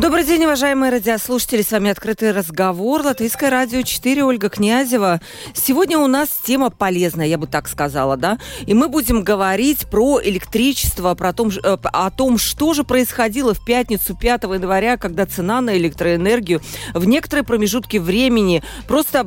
[0.00, 1.60] Добрый день, уважаемые радиослушатели.
[1.60, 3.02] С вами «Открытый разговор».
[3.02, 5.20] Латвийское радио 4, Ольга Князева.
[5.52, 8.38] Сегодня у нас тема полезная, я бы так сказала, да?
[8.64, 13.62] И мы будем говорить про электричество, про том, э, о том, что же происходило в
[13.62, 16.62] пятницу 5 января, когда цена на электроэнергию
[16.94, 19.26] в некоторые промежутки времени просто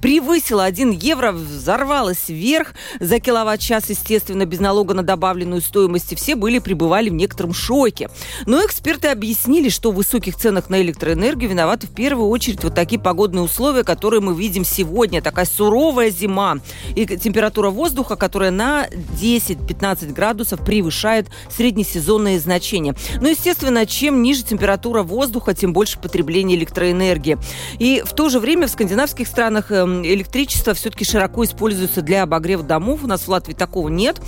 [0.00, 6.14] превысила 1 евро, взорвалась вверх за киловатт-час, естественно, без налога на добавленную стоимость.
[6.14, 8.08] И все были, пребывали в некотором шоке.
[8.46, 13.00] Но эксперты объяснили, что в высоких ценах на электроэнергию виноваты в первую очередь вот такие
[13.00, 15.22] погодные условия, которые мы видим сегодня.
[15.22, 16.58] Такая суровая зима
[16.94, 22.94] и температура воздуха, которая на 10-15 градусов превышает среднесезонные значения.
[23.20, 27.38] Ну, естественно, чем ниже температура воздуха, тем больше потребление электроэнергии.
[27.78, 32.62] И в то же время в скандинавских странах эм, электричество все-таки широко используется для обогрева
[32.62, 33.00] домов.
[33.04, 34.20] У нас в Латвии такого нет.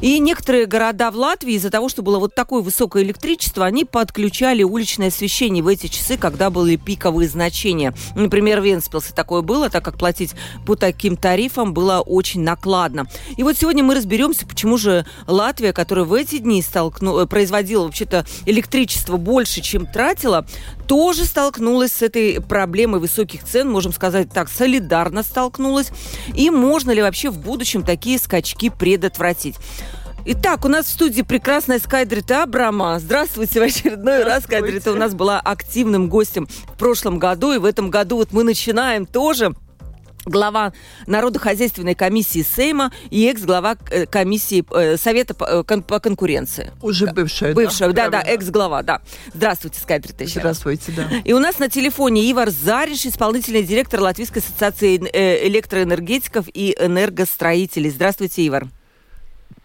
[0.00, 4.62] И некоторые города в Латвии из-за того, что было вот такое высокое электричество, они подключали
[4.62, 7.94] уличные уличное освещение в эти часы, когда были пиковые значения.
[8.14, 10.32] Например, в Венспилсе такое было, так как платить
[10.66, 13.06] по таким тарифам было очень накладно.
[13.38, 17.20] И вот сегодня мы разберемся, почему же Латвия, которая в эти дни столкну...
[17.20, 20.44] Э, производила вообще-то электричество больше, чем тратила,
[20.86, 25.90] тоже столкнулась с этой проблемой высоких цен, можем сказать так, солидарно столкнулась.
[26.34, 29.56] И можно ли вообще в будущем такие скачки предотвратить?
[30.24, 33.00] Итак, у нас в студии прекрасная Скайдрита Абрама.
[33.00, 34.44] Здравствуйте в очередной раз.
[34.44, 38.44] Скайдрита у нас была активным гостем в прошлом году, и в этом году вот мы
[38.44, 39.52] начинаем тоже
[40.24, 40.72] глава
[41.08, 46.70] Народохозяйственной комиссии Сейма и экс-глава э, комиссии э, Совета по, э, по конкуренции.
[46.80, 49.00] Уже бывшая, Бывшая, да, да, да экс-глава, да.
[49.34, 50.24] Здравствуйте, Скайдрита.
[50.24, 51.08] Здравствуйте, да.
[51.24, 57.90] И у нас на телефоне Ивар Зариш, исполнительный директор Латвийской ассоциации электроэнергетиков и энергостроителей.
[57.90, 58.68] Здравствуйте, Ивар.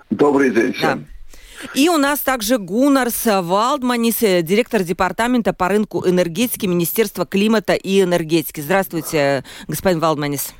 [0.09, 0.99] Добрый день всем.
[0.99, 1.69] Да.
[1.73, 8.61] И у нас также Гунарс Валдманис, директор департамента по рынку энергетики Министерства климата и энергетики.
[8.61, 10.53] Здравствуйте, господин Валдманис.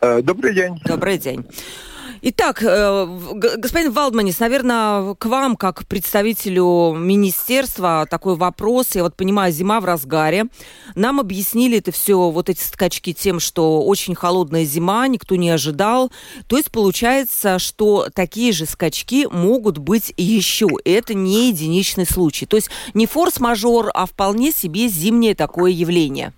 [0.00, 0.80] Э, добрый день.
[0.84, 1.46] Добрый день.
[2.22, 3.06] Итак, э,
[3.56, 8.94] господин Валдманис, наверное, к вам, как представителю министерства, такой вопрос.
[8.94, 10.48] Я вот понимаю, зима в разгаре.
[10.94, 16.12] Нам объяснили это все, вот эти скачки тем, что очень холодная зима, никто не ожидал.
[16.46, 20.68] То есть получается, что такие же скачки могут быть еще.
[20.84, 22.44] Это не единичный случай.
[22.44, 26.34] То есть не форс-мажор, а вполне себе зимнее такое явление.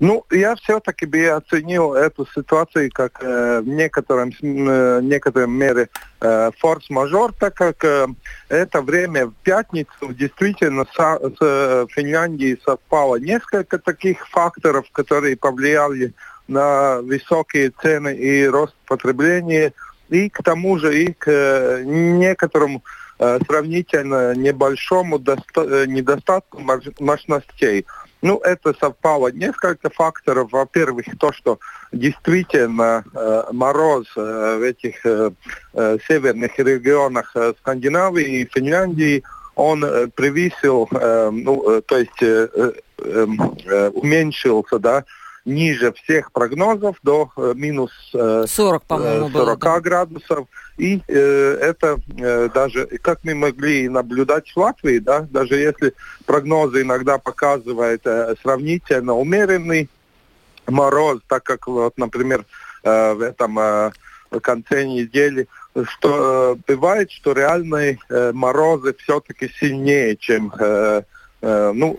[0.00, 5.88] Ну, я все-таки бы оценил эту ситуацию как э, в некотором, э, некотором мере
[6.20, 8.06] э, форс-мажор, так как э,
[8.48, 16.14] это время в пятницу действительно со, с э, Финляндией совпало несколько таких факторов, которые повлияли
[16.46, 19.72] на высокие цены и рост потребления,
[20.10, 22.84] и к тому же и к э, некоторому
[23.18, 26.60] э, сравнительно небольшому э, недостатку
[27.00, 27.86] мощностей.
[28.24, 30.50] Ну, это совпало несколько факторов.
[30.50, 31.58] Во-первых, то, что
[31.92, 35.30] действительно э, мороз э, в этих э,
[35.74, 39.22] э, северных регионах э, Скандинавии и Финляндии,
[39.56, 42.22] он э, превысил, ну, то есть
[43.94, 45.04] уменьшился, да,
[45.44, 49.80] ниже всех прогнозов до э, минус э, 40, по-моему, 40 было, да.
[49.80, 50.46] градусов.
[50.78, 55.94] И э, это э, даже, как мы могли наблюдать в Латвии, да, даже если
[56.24, 59.88] прогнозы иногда показывают э, сравнительно умеренный
[60.66, 62.46] мороз, так как, вот, например,
[62.82, 63.90] э, в этом э,
[64.40, 65.46] конце недели,
[65.84, 71.02] что э, бывает, что реальные э, морозы все-таки сильнее, чем э, э,
[71.44, 71.96] ну,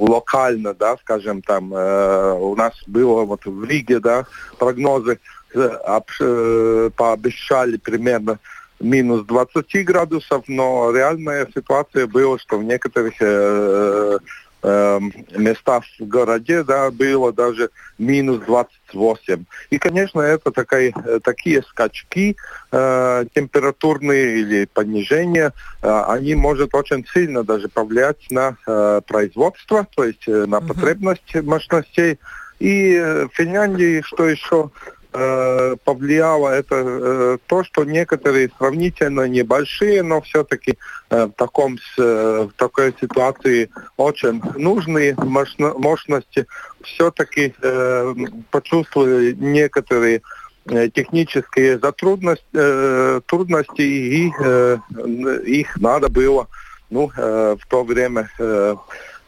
[0.00, 4.26] локально, да, скажем, там, э, у нас было вот в Риге, да,
[4.58, 5.18] прогнозы
[5.54, 8.38] Э, пообещали примерно
[8.80, 14.18] минус 20 градусов, но реальная ситуация была, что в некоторых э,
[14.62, 15.00] э,
[15.36, 19.44] местах в городе да, было даже минус 28.
[19.70, 20.92] И, конечно, это такая,
[21.22, 22.36] такие скачки
[22.70, 30.04] э, температурные или понижения, э, они могут очень сильно даже повлиять на э, производство, то
[30.04, 32.18] есть э, на потребность мощностей.
[32.58, 34.70] И в Финляндии, что еще
[35.12, 40.78] э, повлияло это э, то, что некоторые сравнительно небольшие, но все-таки
[41.10, 46.46] э, в, таком, э, в такой ситуации очень нужные мощности.
[46.82, 48.14] Все-таки э,
[48.50, 50.22] почувствовали некоторые
[50.66, 54.78] э, технические затрудности, э, трудности, и э,
[55.46, 56.48] их надо было
[56.92, 58.76] ну, э, в то время э,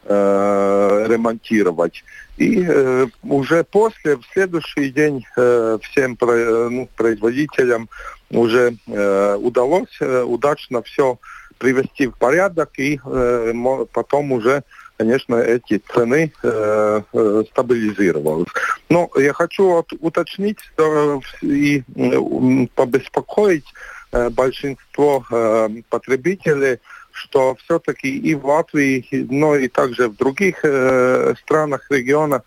[0.05, 2.03] э, ремонтировать.
[2.37, 7.89] И э, уже после, в следующий день э, всем про, ну, производителям
[8.29, 11.17] уже э, удалось э, удачно все
[11.57, 13.53] привести в порядок и э,
[13.93, 14.63] потом уже
[14.97, 18.47] конечно, эти цены э, э, стабилизировались.
[18.89, 23.65] Но я хочу от, уточнить э, и э, побеспокоить
[24.11, 26.79] э, большинство э, потребителей,
[27.15, 32.43] что все-таки и в Латвии, но и также в других э, странах региона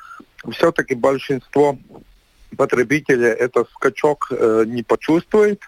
[0.53, 1.79] все-таки большинство
[2.57, 5.61] потребителей этот скачок э, не почувствует,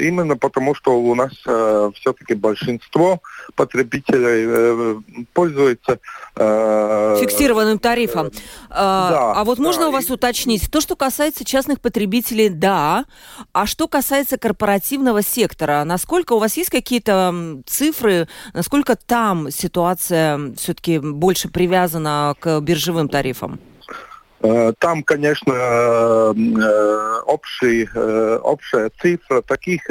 [0.00, 3.20] именно потому что у нас э, все-таки большинство
[3.54, 5.98] потребителей э, пользуется
[6.36, 8.26] э, фиксированным тарифом.
[8.26, 8.30] Э,
[8.70, 13.04] да, а вот да, можно у вас уточнить, то, что касается частных потребителей, да,
[13.52, 20.98] а что касается корпоративного сектора, насколько у вас есть какие-то цифры, насколько там ситуация все-таки
[20.98, 23.60] больше привязана к биржевым тарифам?
[24.42, 27.88] Э, там, конечно, э, э, общий,
[28.40, 29.86] общая цифра таких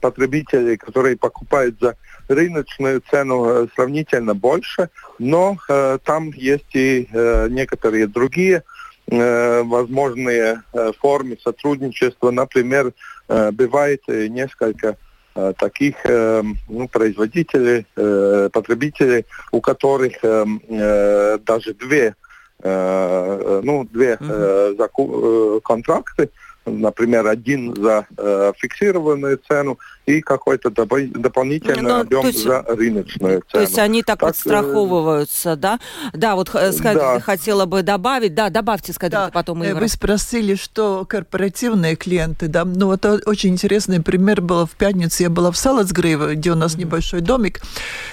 [0.00, 1.94] потребителей, которые покупают за
[2.28, 4.88] рыночную цену сравнительно больше,
[5.20, 5.56] но
[6.04, 7.06] там есть и
[7.50, 8.64] некоторые другие
[9.06, 10.62] возможные
[10.98, 12.32] формы сотрудничества.
[12.32, 12.92] Например,
[13.28, 14.96] бывает несколько
[15.58, 17.86] таких ну, производителей,
[18.50, 22.29] потребителей, у которых даже две Э,
[22.62, 26.28] ну, две э, заку- контракты,
[26.66, 33.42] например, один за э, фиксированную цену и какой-то доп- дополнительный ну, объем есть, за рыночную
[33.42, 33.44] цену.
[33.50, 35.56] То есть они так, так подстраховываются, э...
[35.56, 35.80] да?
[36.12, 37.20] Да, вот сказать, да.
[37.20, 38.34] хотела бы добавить.
[38.34, 39.30] Да, добавьте, сказать, да.
[39.32, 39.78] потом Ира.
[39.78, 42.64] Вы спросили, что корпоративные клиенты, да?
[42.64, 45.22] Ну, это очень интересный пример был в пятницу.
[45.22, 46.80] Я была в Салацгрейве, где у нас mm-hmm.
[46.80, 47.60] небольшой домик,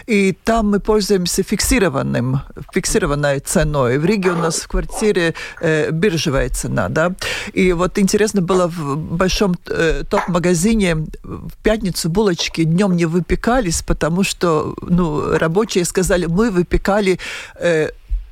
[0.05, 2.41] и там мы пользуемся фиксированным,
[2.73, 3.97] фиксированной ценой.
[3.97, 7.13] В Риге у нас в квартире э, биржевая цена, да?
[7.53, 14.23] И вот интересно было в большом э, топ-магазине в пятницу булочки днем не выпекались, потому
[14.23, 17.19] что ну, рабочие сказали, мы выпекали
[17.59, 17.89] э,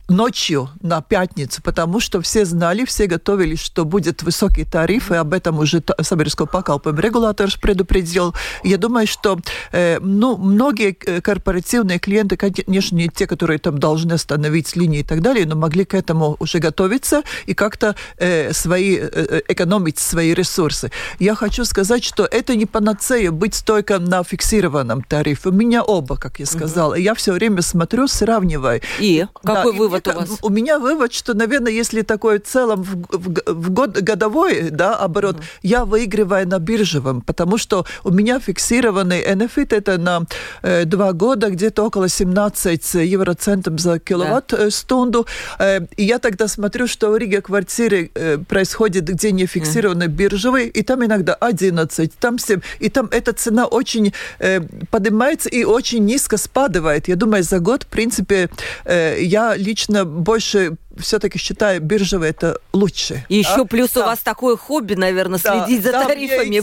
[0.07, 5.33] ночью на пятницу, потому что все знали, все готовились, что будет высокий тариф, и об
[5.33, 8.33] этом уже Сабирского покалпым регулятор предупредил.
[8.63, 9.39] Я думаю, что
[9.71, 15.03] э, ну, многие э, корпоративные клиенты, конечно, не те, которые там должны остановить линии и
[15.03, 19.99] так далее, но могли к этому уже готовиться и как-то э, свои, э, э экономить
[19.99, 20.91] свои ресурсы.
[21.19, 25.49] Я хочу сказать, что это не панацея быть только на фиксированном тарифе.
[25.49, 26.93] У меня оба, как я сказала.
[26.93, 27.01] Угу.
[27.01, 28.81] Я все время смотрю, сравниваю.
[28.99, 29.25] И?
[29.43, 29.94] Какой да, вывод?
[30.03, 30.39] Вывод у вас?
[30.41, 34.95] У меня вывод, что, наверное, если такой в целом в, в, в год годовой да,
[34.95, 35.59] оборот, mm-hmm.
[35.63, 40.23] я выигрываю на биржевом, потому что у меня фиксированный NFIT это на
[40.61, 45.27] э, два года где-то около 17 евроцентов за киловатт-стунду.
[45.59, 45.77] Да.
[45.77, 50.09] Э, и я тогда смотрю, что в Риге квартире э, происходит, где не фиксированный mm-hmm.
[50.09, 55.63] биржевый, и там иногда 11, там 7, и там эта цена очень э, поднимается и
[55.63, 57.07] очень низко спадывает.
[57.07, 58.49] Я думаю, за год, в принципе,
[58.85, 63.25] э, я лично лично больше все-таки считаю, биржевые это лучше.
[63.29, 64.01] И еще плюс да.
[64.01, 65.65] у вас такое хобби, наверное, да.
[65.65, 66.61] следить за да, тарифами.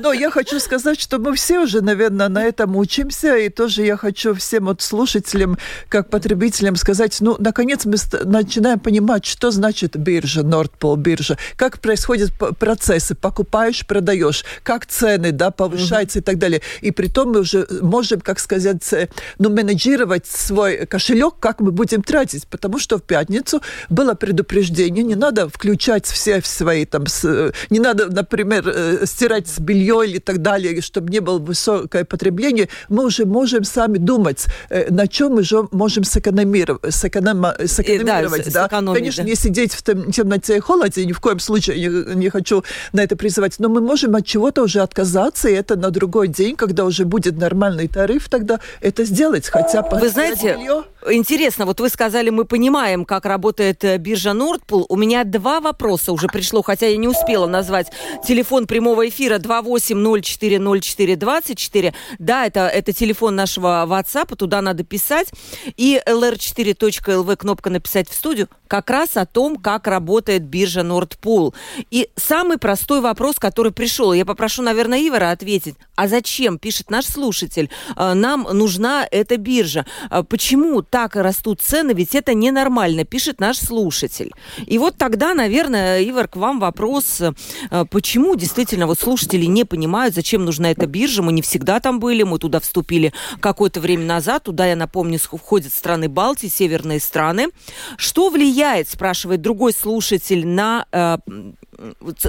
[0.00, 3.96] Но я хочу сказать, что мы все уже, наверное, на этом учимся, и тоже я
[3.96, 5.58] хочу всем вот слушателям,
[5.88, 12.32] как потребителям сказать, ну, наконец мы начинаем понимать, что значит биржа, Нордпол биржа, как происходят
[12.58, 16.22] процессы, покупаешь, продаешь, как цены, да, повышаются mm-hmm.
[16.22, 16.62] и так далее.
[16.80, 19.08] И при том мы уже можем, как сказать, э,
[19.38, 25.14] ну, менеджировать свой кошелек, как мы будем тратить, потому что в пятницу было предупреждение, не
[25.14, 30.42] надо включать все свои там, с, не надо, например, э, стирать с белье или так
[30.42, 32.68] далее, чтобы не было высокое потребление.
[32.88, 38.46] Мы уже можем сами думать, э, на чем мы же можем сэкономировать, сэконом, сэкономировать.
[38.46, 38.94] И, да, да.
[38.94, 39.28] Конечно, да.
[39.30, 43.02] не сидеть в тем, темноте и холоде, ни в коем случае не, не хочу на
[43.02, 46.84] это призывать, но мы можем от чего-то уже отказаться, и это на другой день, когда
[46.84, 50.84] уже будет нормальный тариф, тогда это сделать, хотя Вы знаете, белье...
[51.10, 54.86] интересно, вот вы сказали, мы понимаем, как работает работает э, биржа Nordpool.
[54.88, 57.88] У меня два вопроса уже пришло, хотя я не успела назвать
[58.24, 61.92] телефон прямого эфира 28040424.
[62.18, 65.32] Да, это, это телефон нашего WhatsApp, туда надо писать.
[65.76, 71.54] И lr4.lv кнопка «Написать в студию» как раз о том, как работает биржа Nordpool.
[71.90, 75.76] И самый простой вопрос, который пришел, я попрошу, наверное, Ивара ответить.
[75.96, 79.84] А зачем, пишет наш слушатель, «Э, нам нужна эта биржа?
[80.10, 81.92] Э, почему так растут цены?
[81.92, 84.32] Ведь это ненормально, пишет наш слушатель.
[84.66, 90.14] И вот тогда, наверное, Ивар, к вам вопрос, э, почему действительно вот слушатели не понимают,
[90.14, 91.22] зачем нужна эта биржа?
[91.22, 94.44] Мы не всегда там были, мы туда вступили какое-то время назад.
[94.44, 97.48] Туда, я напомню, входят страны Балтии, северные страны.
[97.96, 100.86] Что влияет, спрашивает другой слушатель, на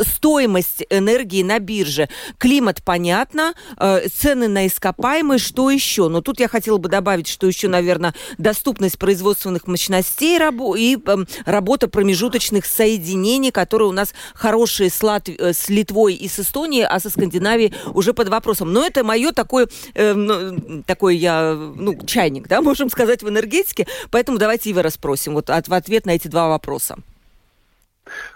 [0.05, 2.09] стоимость энергии на бирже.
[2.37, 6.07] Климат, понятно, э, цены на ископаемые, что еще?
[6.07, 11.87] Но тут я хотела бы добавить, что еще, наверное, доступность производственных мощностей и эм, работа
[11.87, 15.29] промежуточных соединений, которые у нас хорошие с, Латв...
[15.37, 18.71] Э, с Литвой и с Эстонией, а со Скандинавией уже под вопросом.
[18.71, 23.87] Но это мое такое, э, ну, такой я, ну, чайник, да, можем сказать, в энергетике.
[24.11, 26.97] Поэтому давайте Ива расспросим вот от, в ответ на эти два вопроса.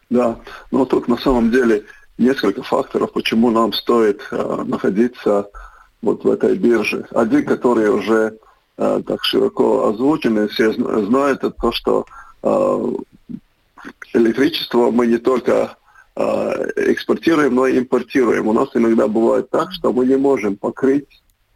[0.09, 0.39] Да,
[0.71, 1.85] но тут на самом деле
[2.17, 5.49] несколько факторов, почему нам стоит э, находиться
[6.01, 7.05] вот в этой бирже.
[7.11, 8.37] Один, который уже
[8.77, 12.05] э, так широко озвучен, и все знают, это то, что
[12.43, 12.93] э,
[14.13, 15.77] электричество мы не только
[16.15, 16.21] э,
[16.91, 18.47] экспортируем, но и импортируем.
[18.47, 21.07] У нас иногда бывает так, что мы не можем покрыть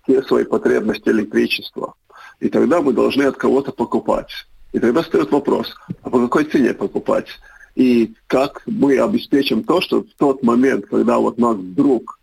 [0.04, 1.94] все свои потребности электричества.
[2.40, 4.32] И тогда мы должны от кого-то покупать.
[4.74, 7.28] И тогда стоит вопрос, а по какой цене покупать?
[7.77, 12.19] И как мы обеспечим то, что в тот момент, когда вот нас вдруг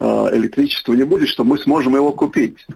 [0.00, 2.66] э, электричества не будет, что мы сможем его купить.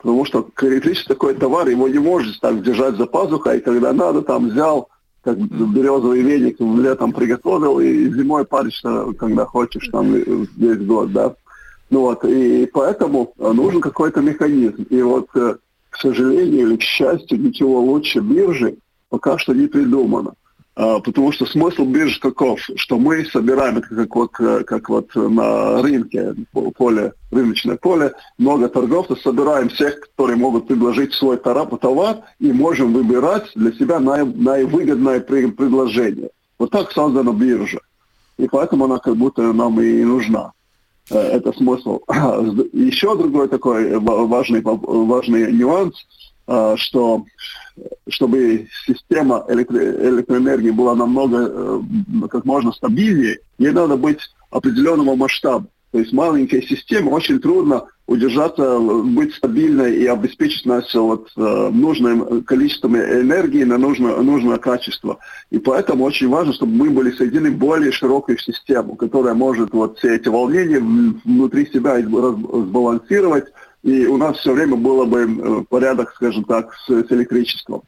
[0.00, 4.22] Потому что электричество такой товар, его не можешь так держать за пазухой, и когда надо,
[4.22, 4.90] там взял,
[5.24, 8.80] как березовый веник летом приготовил, и зимой паришь,
[9.18, 11.34] когда хочешь, там весь год, да.
[11.90, 14.84] Ну вот, и поэтому нужен какой-то механизм.
[14.88, 15.56] И вот, э,
[15.90, 18.76] к сожалению или к счастью, ничего лучше биржи
[19.08, 20.34] пока что не придумано.
[20.74, 22.60] А, потому что смысл биржи каков?
[22.76, 26.34] Что мы собираем, это как вот, э, как вот на рынке,
[26.76, 33.50] поле, рыночное поле, много торговцев, собираем всех, которые могут предложить свой товар, и можем выбирать
[33.54, 36.30] для себя наивыгодное предложение.
[36.58, 37.80] Вот так создана биржа.
[38.38, 40.52] И поэтому она как будто нам и нужна.
[41.10, 42.00] Э, это смысл.
[42.72, 46.06] Еще другой такой важный, важный нюанс,
[46.46, 47.26] э, что
[48.12, 51.80] чтобы система электро электроэнергии была намного, э,
[52.30, 55.66] как можно стабильнее, ей надо быть определенного масштаба.
[55.92, 62.42] То есть маленькая система очень трудно удержаться, быть стабильной и обеспечить нас вот, э, нужным
[62.44, 65.18] количеством энергии на нужное, нужное качество.
[65.50, 69.98] И поэтому очень важно, чтобы мы были соединены в более широкую систему, которая может вот
[69.98, 73.46] все эти волнения внутри себя сбалансировать
[73.82, 77.82] и у нас все время было бы э, порядок, скажем так, с, с электричеством.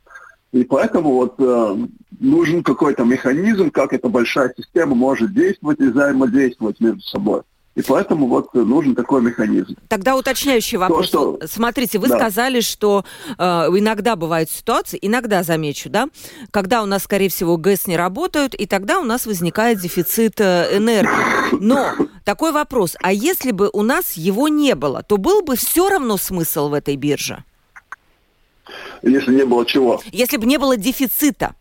[0.54, 1.76] И поэтому вот э,
[2.20, 7.40] нужен какой-то механизм, как эта большая система может действовать и взаимодействовать между собой.
[7.74, 9.74] И поэтому вот нужен такой механизм.
[9.88, 11.10] Тогда уточняющий вопрос.
[11.10, 11.46] То, что...
[11.48, 12.18] Смотрите, вы да.
[12.18, 13.04] сказали, что
[13.36, 16.06] э, иногда бывают ситуации, иногда замечу, да,
[16.52, 20.78] когда у нас, скорее всего, ГЭС не работают, и тогда у нас возникает дефицит э,
[20.78, 21.58] энергии.
[21.58, 21.94] Но
[22.24, 26.16] такой вопрос, а если бы у нас его не было, то был бы все равно
[26.16, 27.42] смысл в этой бирже?
[29.04, 30.00] Если не было чего?
[30.12, 31.54] Если бы не было дефицита.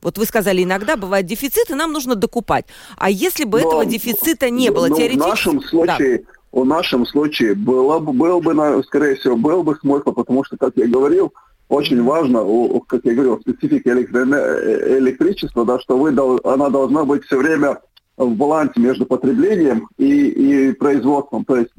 [0.00, 2.66] Вот вы сказали, иногда бывает дефицит, и нам нужно докупать.
[2.96, 5.26] А если бы Но, этого дефицита не было, ну, теоретически...
[5.26, 6.60] В нашем случае, да.
[6.60, 10.86] в нашем случае было, был бы, скорее всего, был бы смысл, потому что, как я
[10.86, 11.32] говорил,
[11.68, 12.44] очень важно,
[12.86, 16.10] как я говорил, специфика электричества, да, что вы,
[16.44, 17.78] она должна быть все время
[18.16, 20.28] в балансе между потреблением и,
[20.68, 21.44] и производством.
[21.44, 21.70] То есть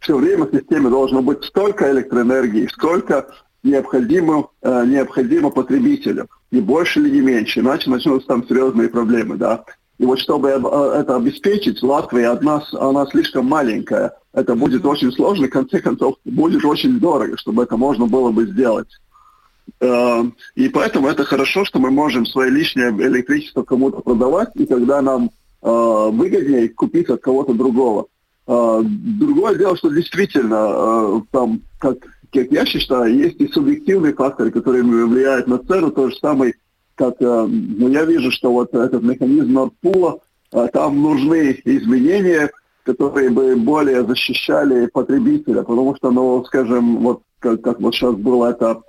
[0.00, 3.28] все время в системе должно быть столько электроэнергии, сколько
[3.68, 6.28] необходимо, э, необходимо потребителю.
[6.50, 9.36] Не больше или не меньше, иначе начнутся там серьезные проблемы.
[9.36, 9.64] Да?
[9.98, 14.12] И вот чтобы э, это обеспечить, Латвия от нас, она слишком маленькая.
[14.32, 18.46] Это будет очень сложно, в конце концов, будет очень дорого, чтобы это можно было бы
[18.46, 18.88] сделать.
[19.80, 25.02] Э, и поэтому это хорошо, что мы можем свое лишнее электричество кому-то продавать, и когда
[25.02, 28.06] нам выгоднее купить от кого-то другого.
[28.46, 31.96] Другое дело, что действительно там, как
[32.32, 36.54] как я считаю, есть и субъективные факторы, которые влияют на цену, то же самое,
[36.94, 40.20] как э, ну, я вижу, что вот этот механизм Нордпула,
[40.52, 42.50] э, там нужны изменения,
[42.82, 48.50] которые бы более защищали потребителя, потому что, ну, скажем, вот как, как вот сейчас было
[48.50, 48.82] это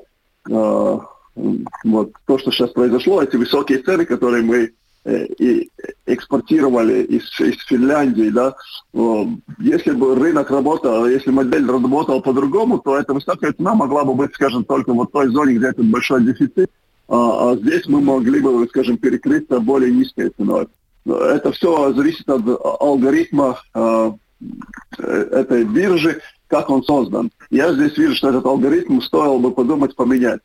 [0.49, 0.97] э,
[1.83, 4.73] вот то, что сейчас произошло, эти высокие цены, которые мы
[5.05, 5.69] и
[6.05, 8.55] экспортировали из, из Финляндии, да,
[9.59, 14.33] если бы рынок работал, если модель работала по-другому, то эта высокая цена могла бы быть,
[14.33, 16.69] скажем, только вот в той зоне, где этот большой дефицит,
[17.07, 20.67] а, а здесь мы могли бы, скажем, перекрыться более низкой ценой.
[21.05, 22.43] Это все зависит от
[22.81, 24.11] алгоритма э,
[24.99, 27.31] этой биржи, как он создан.
[27.49, 30.41] Я здесь вижу, что этот алгоритм стоило бы подумать поменять.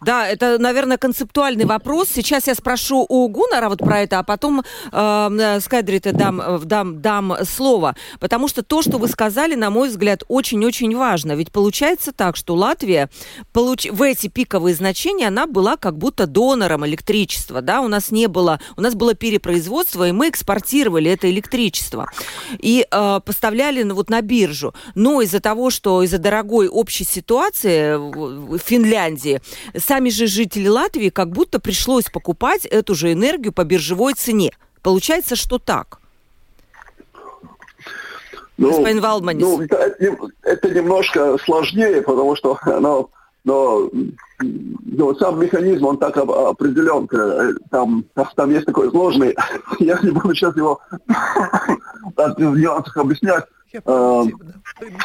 [0.00, 2.08] Да, это, наверное, концептуальный вопрос.
[2.08, 7.00] Сейчас я спрошу у Гунара вот про это, а потом э, Скайдрита дам, э, дам,
[7.00, 7.94] дам слово.
[8.18, 11.32] Потому что то, что вы сказали, на мой взгляд, очень-очень важно.
[11.32, 13.10] Ведь получается так, что Латвия
[13.52, 13.86] получ...
[13.90, 17.60] в эти пиковые значения она была как будто донором электричества.
[17.60, 17.80] Да?
[17.80, 22.10] У нас не было, у нас было перепроизводство, и мы экспортировали это электричество.
[22.58, 24.74] И э, поставляли ну, вот на биржу.
[24.94, 29.40] Но из-за того, что из-за дорогой общей ситуации в Финляндии,
[29.82, 34.52] сами же жители Латвии как будто пришлось покупать эту же энергию по биржевой цене.
[34.82, 35.98] Получается, что так.
[38.56, 39.42] Ну, Господин Валдманис.
[39.42, 39.94] Ну, это,
[40.42, 43.10] это немножко сложнее, потому что оно,
[43.44, 43.90] но,
[44.40, 48.04] но сам механизм, он так определен, э, там,
[48.36, 49.34] там есть такой сложный,
[49.80, 50.80] я не буду сейчас его
[52.16, 54.24] в нюансах объяснять, э,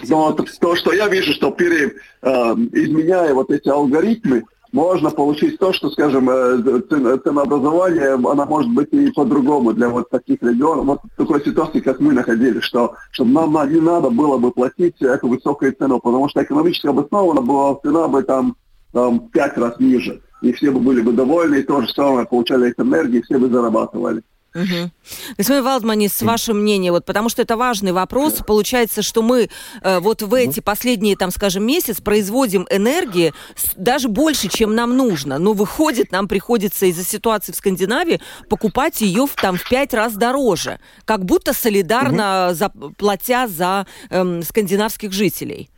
[0.10, 2.30] но то, что я вижу, что пере, э,
[2.74, 6.82] изменяя вот эти алгоритмы, можно получить то, что, скажем, э,
[7.24, 12.14] ценообразование, она может быть и по-другому для вот таких регионов, вот такой ситуации, как мы
[12.14, 16.88] находились, что чтобы нам не надо было бы платить эту высокую цену, потому что экономически
[16.88, 18.56] обоснованно была цена бы там,
[18.92, 22.70] там пять раз ниже, и все бы были бы довольны, и то же самое получали
[22.70, 24.24] их энергии, все бы зарабатывали.
[24.58, 24.92] Угу.
[25.38, 28.42] Господин с вашим мнением, вот, потому что это важный вопрос.
[28.46, 29.50] Получается, что мы
[29.82, 33.34] э, вот в эти последние, там, скажем, месяц производим энергии
[33.76, 35.38] даже больше, чем нам нужно.
[35.38, 40.14] Но выходит, нам приходится из-за ситуации в Скандинавии покупать ее в, там в пять раз
[40.14, 40.80] дороже.
[41.06, 42.56] Как будто солидарно угу.
[42.56, 45.70] за, платя за э, скандинавских жителей.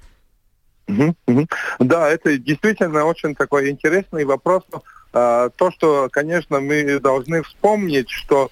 [0.88, 1.48] Угу, угу.
[1.79, 4.63] Да, это действительно очень такой интересный вопрос.
[5.12, 8.51] А, то, что, конечно, мы должны вспомнить, что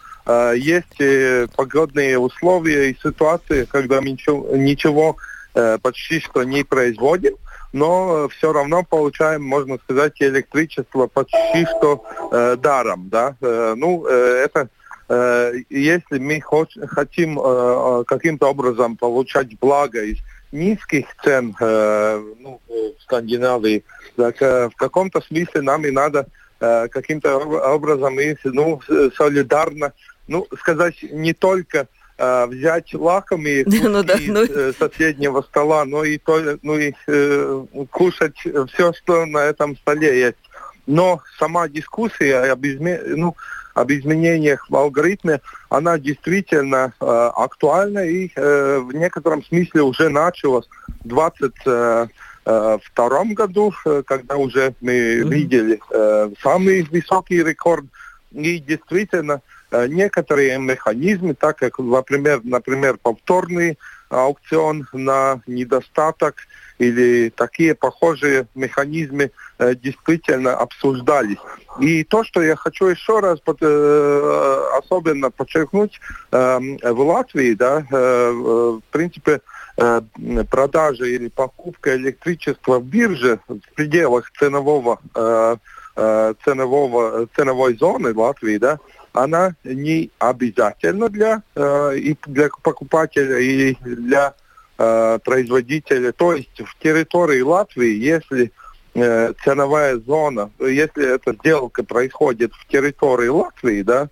[0.55, 5.17] есть э, погодные условия и ситуации, когда мы ничего, ничего
[5.53, 7.36] э, почти что не производим,
[7.74, 13.10] но все равно получаем, можно сказать, электричество почти что э, даром.
[13.10, 13.36] Да?
[13.41, 14.69] Э, ну, э, это
[15.10, 20.17] э, если мы хотим э, каким-то образом получать благо из
[20.52, 23.84] низких цен э, ну, в Скандинавии,
[24.15, 26.28] так э, в каком-то смысле нам и надо
[26.60, 28.82] э, каким-то образом и ну,
[29.15, 29.93] солидарно
[30.28, 31.88] ну, сказать, не только
[32.18, 34.44] э, взять лакомые ну, да, ну...
[34.44, 40.20] э, соседнего стола, но и, то, ну, и э, кушать все, что на этом столе
[40.20, 40.38] есть.
[40.86, 43.02] Но сама дискуссия об, изме...
[43.06, 43.36] ну,
[43.74, 50.68] об изменениях в алгоритме, она действительно э, актуальна и э, в некотором смысле уже началась
[51.04, 52.10] в 2022
[52.46, 55.30] э, году, э, когда уже мы mm-hmm.
[55.30, 57.86] видели э, самый высокий рекорд.
[58.32, 63.77] И действительно, Э, некоторые механизмы, так как, например, например повторный
[64.10, 66.36] аукцион на недостаток
[66.77, 71.39] или такие похожие механизмы э, действительно обсуждались.
[71.80, 75.99] И то, что я хочу еще раз под, э, особенно подчеркнуть,
[76.32, 76.60] э,
[76.91, 79.41] в Латвии, да, э, в принципе,
[79.77, 80.01] э,
[80.49, 85.56] продажа или покупка электричества в бирже в пределах ценового, э,
[85.95, 88.80] э ценового, ценовой зоны Латвии, да,
[89.23, 94.34] она не обязательна для, э, и для покупателя и для
[94.77, 96.12] э, производителя.
[96.12, 98.51] То есть в территории Латвии, если
[98.93, 104.10] э, ценовая зона, если эта сделка происходит в территории Латвии, да,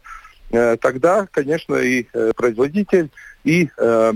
[0.52, 3.10] э, тогда, конечно, и э, производитель,
[3.44, 4.14] и э,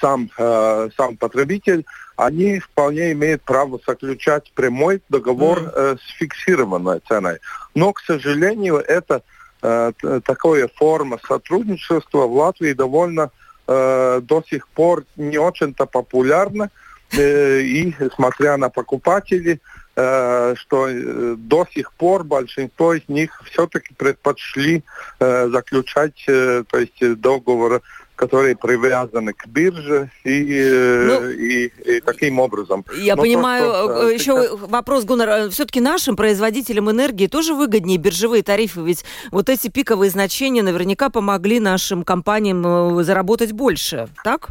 [0.00, 1.84] сам, э, сам потребитель,
[2.16, 7.38] они вполне имеют право заключать прямой договор э, с фиксированной ценой.
[7.74, 9.22] Но, к сожалению, это
[9.60, 13.30] такая форма сотрудничества в Латвии довольно
[13.66, 16.70] э, до сих пор не очень-то популярна.
[17.12, 19.60] Э, и смотря на покупателей,
[19.96, 24.84] э, что э, до сих пор большинство из них все-таки предпочли
[25.18, 27.82] э, заключать э, то есть договор
[28.20, 32.84] которые привязаны к бирже и, э, ну, и, и таким образом.
[32.98, 34.60] Я Но понимаю, то, что, э, еще сейчас...
[34.60, 40.10] вопрос, Гуннар, э, все-таки нашим производителям энергии тоже выгоднее биржевые тарифы, ведь вот эти пиковые
[40.10, 44.50] значения наверняка помогли нашим компаниям заработать больше, так?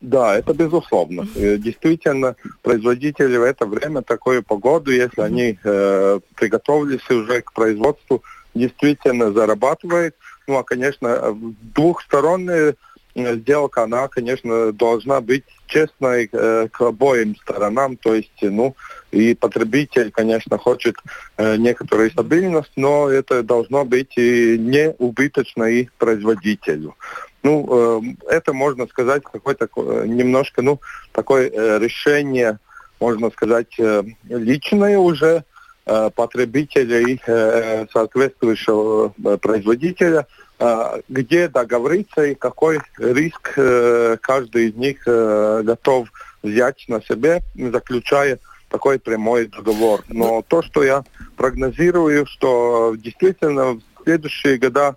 [0.00, 1.28] Да, это безусловно.
[1.36, 8.22] Э, действительно, производители в это время, такую погоду, если они э, приготовились уже к производству,
[8.54, 10.14] действительно зарабатывают.
[10.46, 11.36] Ну, а, конечно,
[11.74, 12.76] двухсторонняя
[13.14, 17.96] э, сделка, она, конечно, должна быть честной э, к обоим сторонам.
[17.96, 18.76] То есть, ну,
[19.10, 20.96] и потребитель, конечно, хочет
[21.36, 26.94] э, некоторую стабильность, но это должно быть и не убыточно и производителю.
[27.42, 30.80] Ну, э, это можно сказать какое-то э, немножко, ну,
[31.12, 32.58] такое э, решение,
[33.00, 35.55] можно сказать, э, личное уже э,
[35.86, 40.26] потребителя и э, соответствующего э, производителя,
[40.58, 46.08] э, где договориться и какой риск э, каждый из них э, готов
[46.42, 50.02] взять на себя, заключая такой прямой договор.
[50.08, 51.04] Но то, что я
[51.36, 54.96] прогнозирую, что действительно в следующие года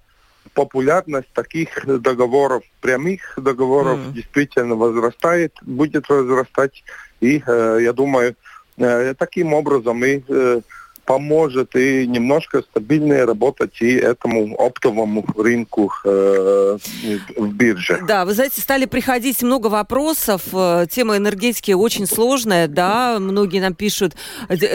[0.54, 4.14] популярность таких договоров, прямых договоров mm.
[4.14, 6.84] действительно возрастает, будет возрастать.
[7.22, 8.36] И э, я думаю,
[8.78, 10.62] э, таким образом и э,
[11.10, 16.78] поможет и немножко стабильнее работать и этому оптовому рынку э,
[17.36, 18.04] в бирже.
[18.08, 20.44] Да, вы знаете, стали приходить много вопросов.
[20.54, 24.14] Э, тема энергетики очень сложная, да, многие нам пишут,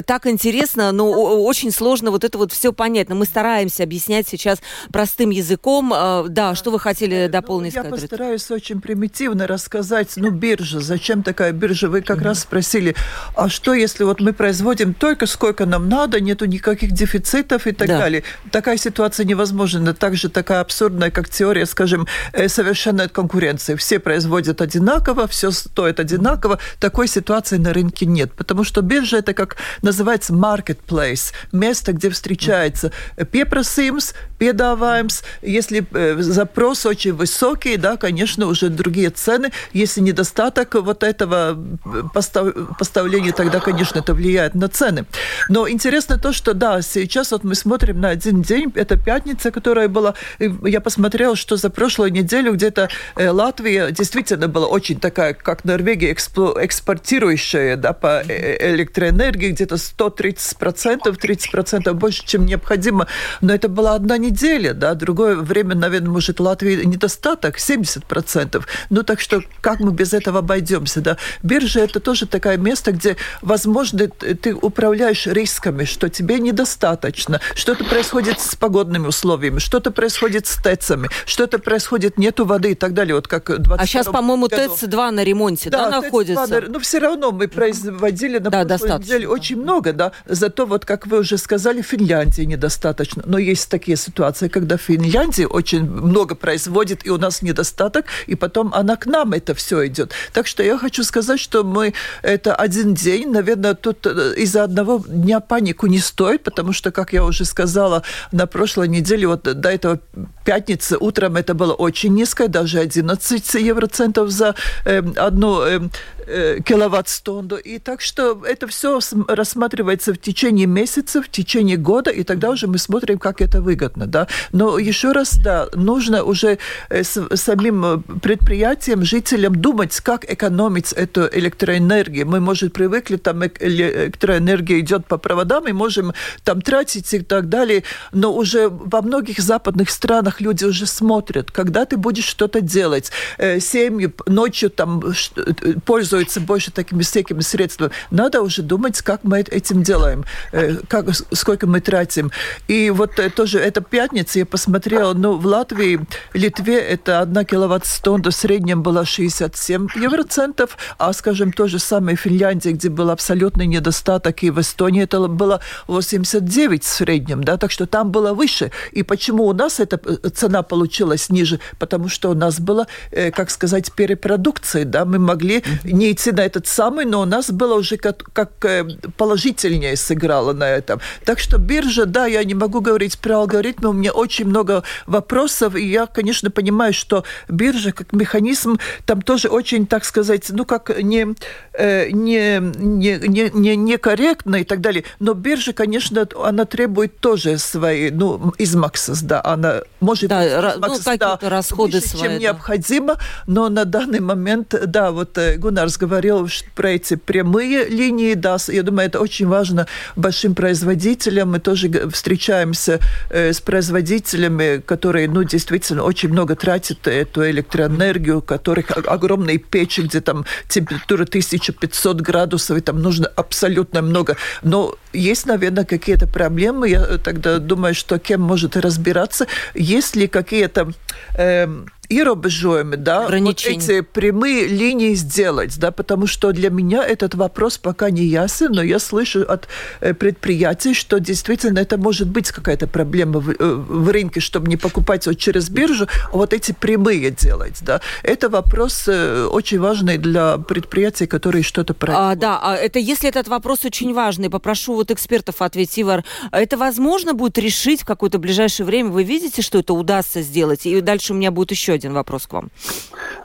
[0.06, 1.08] так интересно, но
[1.44, 3.08] очень сложно вот это вот все понять.
[3.08, 4.58] Но мы стараемся объяснять сейчас
[4.92, 5.92] простым языком.
[5.94, 7.76] Э, да, что вы хотели дополнить?
[7.76, 10.14] Ну, я постараюсь очень примитивно рассказать.
[10.16, 11.88] Ну, биржа, зачем такая биржа?
[11.88, 12.24] Вы как mm-hmm.
[12.24, 12.96] раз спросили,
[13.36, 17.88] а что если вот мы производим только сколько нам надо, нету никаких дефицитов и так
[17.88, 17.98] да.
[17.98, 18.22] далее.
[18.50, 19.94] Такая ситуация невозможна.
[19.94, 23.74] Также такая абсурдная, как теория, скажем, э, совершенной конкуренции.
[23.76, 26.58] Все производят одинаково, все стоит одинаково.
[26.80, 28.32] Такой ситуации на рынке нет.
[28.32, 31.32] Потому что биржа это как называется marketplace.
[31.52, 32.92] Место, где встречается
[33.30, 35.22] пепросимс, педаваемс.
[35.42, 39.52] Если э, запрос очень высокий, да, конечно, уже другие цены.
[39.72, 42.54] Если недостаток вот этого э, постав...
[42.78, 45.04] поставления, тогда, конечно, это влияет на цены.
[45.48, 49.50] Но интересно интересно то, что да, сейчас вот мы смотрим на один день, это пятница,
[49.50, 55.34] которая была, я посмотрела, что за прошлую неделю где-то э, Латвия действительно была очень такая,
[55.34, 63.06] как Норвегия, экспортирующая да, по э, электроэнергии, где-то 130%, 30% больше, чем необходимо,
[63.40, 68.64] но это была одна неделя, да, другое время, наверное, может, Латвии недостаток, 70%.
[68.90, 71.16] Ну, так что как мы без этого обойдемся, да?
[71.42, 77.82] Биржа– это тоже такое место, где, возможно, ты управляешь рисками, что что тебе недостаточно, что-то
[77.84, 83.14] происходит с погодными условиями, что-то происходит с ТЭЦами, что-то происходит, нету воды и так далее.
[83.14, 86.60] Вот как а сейчас, по-моему, ТЭЦ-2 на ремонте, да, да находится?
[86.60, 86.68] На...
[86.68, 90.12] Но все равно мы производили на да, прошлой неделе очень много, да.
[90.26, 93.22] Зато, вот как вы уже сказали, Финляндии недостаточно.
[93.24, 98.74] Но есть такие ситуации, когда Финляндия очень много производит, и у нас недостаток, и потом
[98.74, 100.12] она к нам это все идет.
[100.34, 105.02] Так что я хочу сказать, что мы это один день, наверное, тут э, из-за одного
[105.06, 109.68] дня панику не стоит, потому что, как я уже сказала, на прошлой неделе, вот до
[109.68, 110.00] этого
[110.44, 115.80] пятницы утром это было очень низко, даже 11 евроцентов за э, одну э,
[116.26, 117.56] э, киловатт-стунду.
[117.56, 122.66] И так что это все рассматривается в течение месяца, в течение года, и тогда уже
[122.66, 124.06] мы смотрим, как это выгодно.
[124.06, 124.26] Да?
[124.52, 126.58] Но еще раз, да, нужно уже
[126.88, 132.26] э, с, самим э, предприятиям, жителям думать, как экономить эту электроэнергию.
[132.26, 136.12] Мы, может, привыкли, там электроэнергия идет по проводам, и можем
[136.44, 137.82] там тратить и так далее,
[138.12, 143.12] но уже во многих западных странах люди уже смотрят, когда ты будешь что-то делать.
[143.38, 145.02] Семьи ночью там
[145.36, 145.74] э,
[146.14, 147.90] пользуются больше такими всякими средствами.
[148.12, 152.30] Надо уже думать, как мы этим делаем, э, как, сколько мы тратим.
[152.68, 156.00] И вот тоже эта пятница, я посмотрела, ну, в Латвии,
[156.34, 162.20] Литве это одна киловатт-стунда в среднем была 67 евроцентов, а, скажем, то же самое в
[162.20, 167.72] Финляндии, где был абсолютный недостаток, и в Эстонии это было 89 в среднем, да, так
[167.72, 168.70] что там было выше.
[168.92, 171.58] И почему у нас эта э, цена получилась ниже?
[171.78, 176.40] Потому что у нас было, э, как сказать, перепродукция, да, мы могли не идти на
[176.40, 178.84] этот самый, но у нас было уже как, как э,
[179.16, 181.00] положительнее сыграло на этом.
[181.24, 185.74] Так что биржа, да, я не могу говорить про алгоритмы, у меня очень много вопросов,
[185.74, 190.90] и я, конечно, понимаю, что биржа как механизм там тоже очень, так сказать, ну как
[191.02, 191.34] не,
[191.78, 198.10] не, не, не, не, некорректно и так далее, но биржа, конечно, она требует тоже свои,
[198.10, 202.38] ну, измаксас, да, она, может да, быть ну, да, расходы выше, свои, чем да.
[202.38, 205.56] необходимо, но на данный момент, да, вот э,
[205.94, 211.60] Гунарс говорил про эти прямые линии, да, я думаю, это очень важно большим производителям, мы
[211.60, 218.90] тоже встречаемся э, с производителями, которые, ну, действительно очень много тратят эту электроэнергию, у которых
[218.90, 224.36] огромные печи, где там температура 1500 градусов, и там нужно абсолютно много.
[224.62, 226.88] Но есть, наверное, какие-то проблемы.
[226.88, 229.46] Я тогда думаю, что кем может разбираться.
[229.74, 230.92] Есть ли какие-то
[231.36, 231.66] э,
[232.08, 238.10] ierobežojumi, да, вот эти прямые линии сделать, да, потому что для меня этот вопрос пока
[238.10, 239.68] не ясен, но я слышу от
[240.00, 244.76] э, предприятий, что действительно это может быть какая-то проблема в, э, в рынке, чтобы не
[244.76, 248.00] покупать вот через биржу, а вот эти прямые делать, да.
[248.22, 252.32] Это вопрос э, очень важный для предприятий, которые что-то производят.
[252.32, 256.76] А, да, а это если этот вопрос очень важный, попрошу вот экспертов ответить, Ивар, это
[256.76, 259.10] возможно будет решить в какое-то ближайшее время?
[259.10, 260.86] Вы видите, что это удастся сделать?
[260.86, 262.70] И дальше у меня будет еще один вопрос к вам.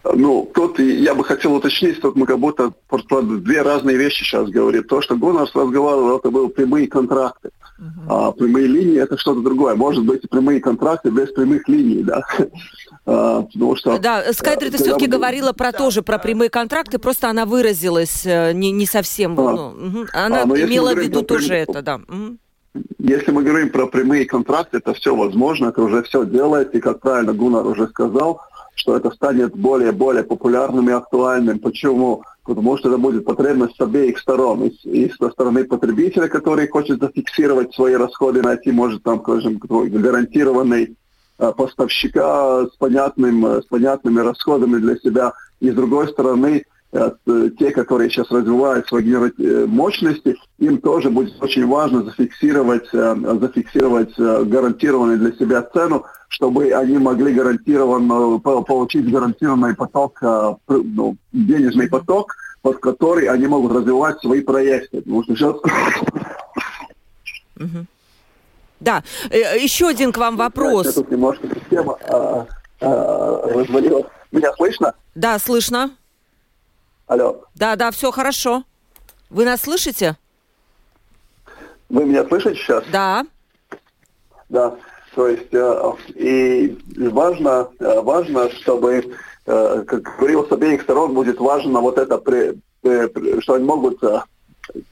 [0.03, 2.71] Ну, тут я бы хотел уточнить, тут мы как будто
[3.21, 4.83] две разные вещи сейчас говорим.
[4.83, 7.49] То, что Гонорс разговаривал, это были прямые контракты.
[7.79, 8.05] Uh-huh.
[8.09, 9.75] А прямые линии это что-то другое.
[9.75, 12.21] Может быть, прямые контракты без прямых линий, да.
[13.05, 13.97] А, потому что...
[13.97, 15.13] Да, Скайдрит все-таки мы...
[15.13, 19.39] говорила про да, тоже, про прямые контракты, просто она выразилась э, не, не совсем...
[19.39, 19.51] А.
[19.51, 20.05] Ну, угу.
[20.13, 21.59] Она а, имела в виду тоже прям...
[21.61, 21.95] это, да.
[21.95, 22.37] Угу.
[22.99, 26.99] Если мы говорим про прямые контракты, это все возможно, это уже все делает, и, как
[26.99, 28.41] правильно Гунар уже сказал,
[28.79, 31.59] что это станет более-более популярным и актуальным.
[31.59, 32.23] Почему?
[32.43, 34.63] Потому что это будет потребность с обеих сторон.
[34.63, 40.95] И, и со стороны потребителя, который хочет зафиксировать свои расходы, найти, может, там, скажем, гарантированный
[41.37, 45.33] э, поставщика с, понятным, с понятными расходами для себя.
[45.59, 47.11] И с другой стороны, Э,
[47.59, 54.17] те, которые сейчас развивают свои э, мощности, им тоже будет очень важно зафиксировать, э, зафиксировать
[54.17, 60.19] гарантированную для себя цену, чтобы они могли гарантированно получить гарантированный поток,
[60.67, 65.01] ну, денежный поток, под который они могут развивать свои проекты.
[65.01, 65.55] Потому что сейчас...
[68.79, 70.85] Да, еще один к вам вопрос.
[70.85, 72.47] Я тут немножко система а,
[72.79, 74.05] а, развалилась.
[74.31, 74.93] Меня слышно?
[75.15, 75.91] Да, слышно.
[77.07, 77.43] Алло.
[77.55, 78.63] Да, да, все хорошо.
[79.29, 80.15] Вы нас слышите?
[81.89, 82.85] Вы меня слышите сейчас?
[82.91, 83.25] Да.
[84.47, 84.75] Да.
[85.15, 86.77] То есть э, и
[87.09, 92.21] важно, э, важно, чтобы, э, как говорил, с обеих сторон будет важно вот это,
[93.39, 93.99] что они могут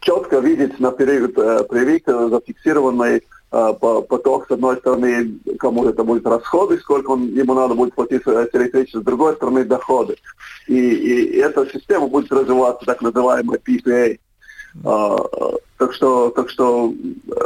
[0.01, 1.35] четко видеть на период
[1.69, 7.75] привик зафиксированной а, поток, с одной стороны, кому это будет расходы, сколько он, ему надо
[7.75, 10.17] будет платить электричество, с другой стороны, доходы.
[10.67, 14.19] И, и эта система будет развиваться, так называемая PPA.
[15.77, 16.93] Так что, так что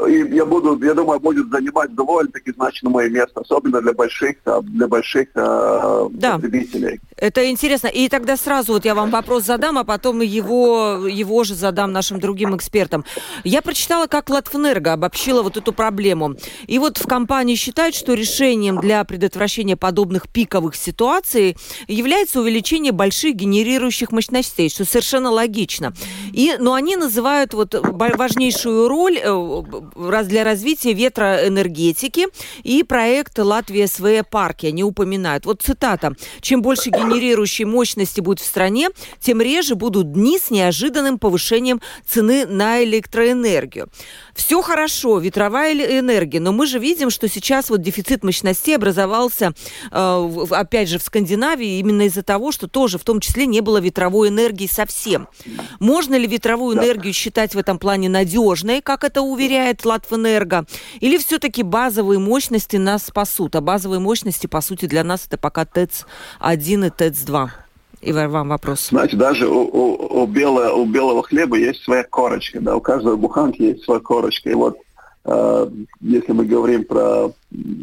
[0.08, 4.88] и я буду, я думаю, будет занимать довольно-таки значимое место, особенно для больших, а, для
[4.88, 6.10] больших да.
[6.36, 7.00] потребителей.
[7.18, 7.88] Это интересно.
[7.88, 12.20] И тогда сразу вот я вам вопрос задам, а потом его, его же задам нашим
[12.20, 13.04] другим экспертам.
[13.44, 16.36] Я прочитала, как Латвэнерго обобщила вот эту проблему.
[16.68, 23.36] И вот в компании считают, что решением для предотвращения подобных пиковых ситуаций является увеличение больших
[23.36, 25.94] генерирующих мощностей, что совершенно логично.
[26.32, 27.76] И, но они называют вот
[28.22, 32.28] важнейшую роль э, для развития ветроэнергетики
[32.62, 35.48] и проект Латвия СВЭ парки они упоминают.
[35.48, 36.14] Вот цитата.
[36.40, 42.46] Чем больше генерирующей мощности будет в стране, тем реже будут дни с неожиданным повышением цены
[42.46, 43.90] на электроэнергию.
[44.36, 49.54] Все хорошо, ветровая энергия, но мы же видим, что сейчас вот дефицит мощностей образовался,
[49.92, 53.80] э, опять же, в Скандинавии именно из-за того, что тоже в том числе не было
[53.80, 55.28] ветровой энергии совсем.
[55.80, 60.66] Можно ли ветровую энергию считать в этом плане надежной, как это уверяет Латвэнерго,
[61.00, 63.56] или все-таки базовые мощности нас спасут?
[63.56, 67.50] А базовые мощности, по сути, для нас это пока ТЭЦ-1 и ТЭЦ-2.
[68.02, 68.88] И вам вопрос.
[68.90, 73.16] Знаете, даже у, у, у, белого, у белого хлеба есть своя корочка, да, у каждого
[73.16, 74.50] буханки есть своя корочка.
[74.50, 74.78] И вот
[75.24, 77.32] если мы говорим про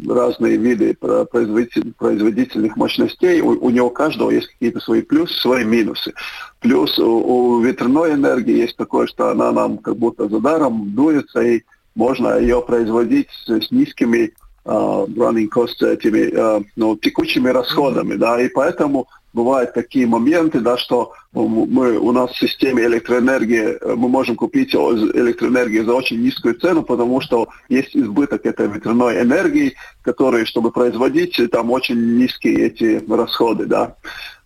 [0.07, 5.63] разные виды про производитель, производительных мощностей, у, у него каждого есть какие-то свои плюсы, свои
[5.63, 6.13] минусы.
[6.59, 11.39] Плюс у, у ветряной энергии есть такое, что она нам как будто за даром дуется,
[11.41, 11.61] и
[11.95, 14.33] можно ее производить с, низкими
[14.65, 18.17] uh, running costs, этими uh, ну, текущими расходами, mm-hmm.
[18.17, 23.95] да, и поэтому бывают такие моменты, да, что мы, у нас в системе электроэнергии э,
[23.95, 29.75] мы можем купить электроэнергию за очень низкую цену, потому что есть избыток этой ветряной энергии,
[30.01, 33.95] который, чтобы производить, там очень низкие эти расходы, да.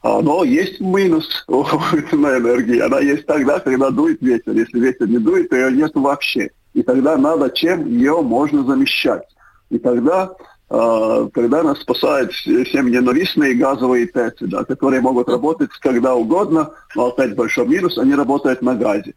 [0.02, 2.80] А, но есть минус у ветряной энергии.
[2.80, 4.54] Она есть тогда, когда дует ветер.
[4.54, 6.52] Если ветер не дует, то ее нет вообще.
[6.74, 9.24] И тогда надо чем ее можно замещать.
[9.70, 16.16] И тогда э, когда нас спасают все ненавистные газовые ТЭЦы, да, которые могут работать когда
[16.16, 19.14] угодно, но опять большой минус, они работают на газе.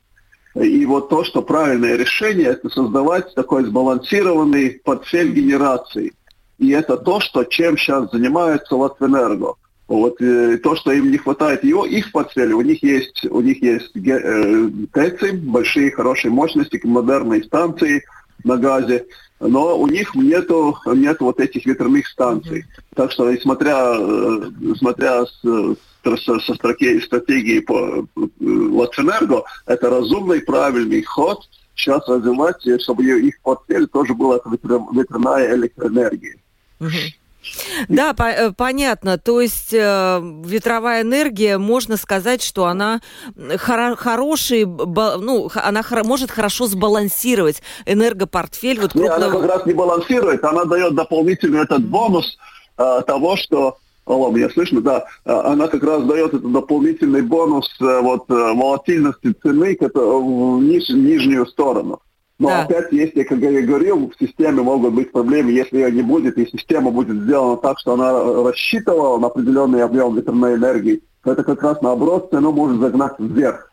[0.55, 6.13] И вот то, что правильное решение, это создавать такой сбалансированный портфель генерации.
[6.59, 9.55] И это то, что, чем сейчас занимается Латвэнерго.
[9.89, 13.63] Вот э, то, что им не хватает его, их портфеля, у них есть, у них
[13.63, 18.05] есть э, ТЭЦы, большие хорошие мощности, модерные станции
[18.45, 19.07] на газе,
[19.41, 22.61] но у них нету, нет вот этих ветряных станций.
[22.61, 22.95] Mm-hmm.
[22.95, 25.41] Так что, смотря, э, смотря с,
[26.05, 33.41] со, со стратегии, стратегии по э, Латвэнерго, это разумный, правильный ход сейчас развивать, чтобы их
[33.43, 36.37] портфель тоже была ветряная электроэнергия.
[36.81, 37.26] Mm-hmm.
[37.89, 39.19] Да, по э, понятно.
[39.19, 43.01] То есть э, ветровая энергия, можно сказать, что она
[43.59, 48.81] хоро хороший, ну, она хор может хорошо сбалансировать энергопортфель.
[48.81, 49.17] Вот крупного...
[49.17, 52.39] Нет, она как раз не балансирует, она дает дополнительный этот бонус
[52.79, 54.81] э, того, что Алло, меня слышно?
[54.81, 55.05] Да.
[55.25, 61.47] Э, она как раз дает этот дополнительный бонус э, вот, волатильности цены в ниж, нижнюю
[61.47, 62.01] сторону.
[62.39, 62.63] Но да.
[62.63, 66.47] опять, если, как я говорил, в системе могут быть проблемы, если ее не будет, и
[66.47, 71.63] система будет сделана так, что она рассчитывала на определенный объем ветряной энергии, то это как
[71.63, 73.73] раз наоборот цену может загнать вверх.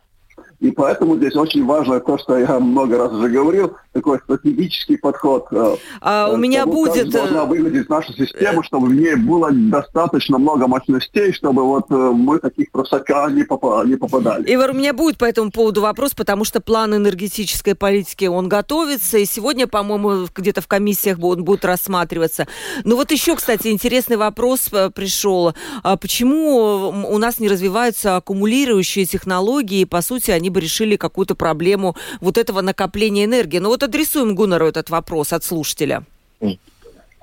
[0.64, 5.48] И поэтому здесь очень важно то, что я много раз уже говорил, такой стратегический подход.
[5.52, 7.04] Э, а у меня того, будет...
[7.04, 11.96] Как должна выглядеть наша система, чтобы в ней было достаточно много мощностей, чтобы вот э,
[11.96, 14.46] мы таких просака не, попа- не попадали.
[14.54, 19.18] Ивар, у меня будет по этому поводу вопрос, потому что план энергетической политики, он готовится,
[19.18, 22.48] и сегодня, по-моему, где-то в комиссиях он будет рассматриваться.
[22.86, 25.54] Ну вот еще, кстати, интересный вопрос э, пришел.
[25.84, 31.96] А почему у нас не развиваются аккумулирующие технологии, по сути, они бы решили какую-то проблему
[32.22, 33.60] вот этого накопления энергии.
[33.60, 36.04] Ну вот адресуем Гуннеру этот вопрос от слушателя.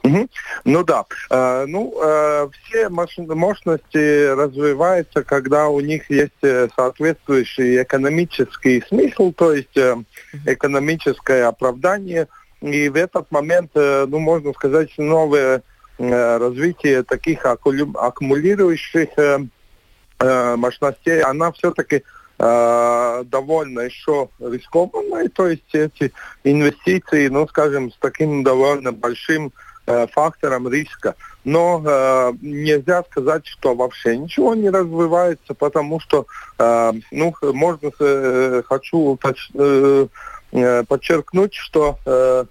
[0.02, 0.28] Угу.
[0.64, 8.82] Ну да, э, ну э, все мощности развиваются, когда у них есть э, соответствующий экономический
[8.88, 9.96] смысл, то есть э,
[10.46, 12.28] экономическое оправдание.
[12.62, 15.62] И в этот момент, э, ну можно сказать, новое
[15.98, 19.38] э, развитие таких аккумулирующих э,
[20.18, 22.04] э, мощностей, она все-таки
[22.40, 29.52] э, довольно еще рискованной, то есть эти инвестиции, ну, скажем, с таким довольно большим
[29.86, 31.14] э, фактором риска.
[31.44, 36.26] Но э, нельзя сказать, что вообще ничего не развивается, потому что,
[36.58, 39.18] э, ну, можно, э, хочу
[39.54, 40.06] э,
[40.52, 42.44] э, подчеркнуть, что э,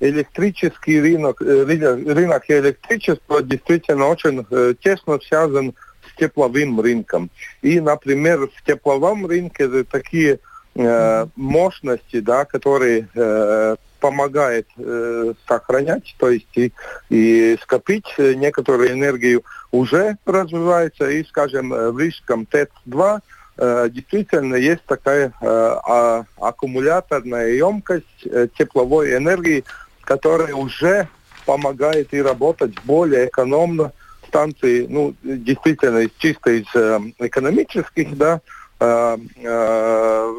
[0.00, 4.44] электрический рынок, э, рынок электричества действительно очень
[4.82, 5.87] тесно связан с
[6.18, 7.30] тепловым рынком.
[7.62, 10.40] И, например, в тепловом рынке такие
[10.74, 16.72] э, мощности, да, которые э, помогают э, сохранять, то есть и,
[17.08, 21.10] и скопить некоторую энергию, уже развивается.
[21.10, 23.20] И, скажем, в Рижском ТЭЦ-2
[23.58, 29.64] э, действительно есть такая э, а, аккумуляторная емкость э, тепловой энергии,
[30.02, 31.08] которая уже
[31.44, 33.92] помогает и работать более экономно,
[34.28, 38.40] станции, ну, действительно, чисто из э, экономических, да,
[38.80, 40.32] э, э,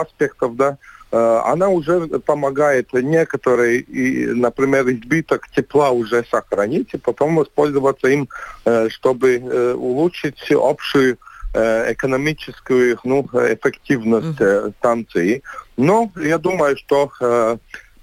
[0.00, 0.76] аспектов, да,
[1.12, 8.28] э, она уже помогает некоторые, и, например, избыток тепла уже сохранить и потом воспользоваться им,
[8.64, 11.18] э, чтобы э, улучшить общую
[11.56, 14.72] экономическую ну, эффективность mm-hmm.
[14.80, 15.40] станции.
[15.76, 17.12] Но я думаю, что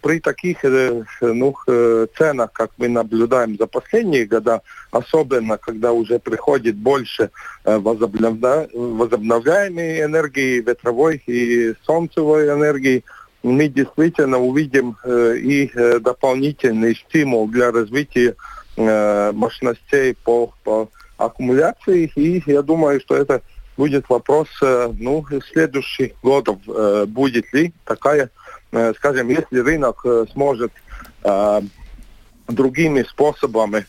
[0.01, 4.61] при таких э, ну, э, ценах, как мы наблюдаем за последние годы,
[4.91, 7.29] особенно когда уже приходит больше
[7.63, 13.03] э, возобновляемой энергии, ветровой и солнцевой энергии,
[13.43, 18.35] мы действительно увидим и дополнительный стимул для развития
[18.77, 22.11] мощностей по, по аккумуляции.
[22.15, 23.41] И я думаю, что это
[23.77, 26.59] будет вопрос ну, следующих годов,
[27.07, 28.29] будет ли такая Э,
[28.97, 30.71] скажем, если рынок э, сможет
[31.23, 31.62] э,
[32.47, 33.86] другими способами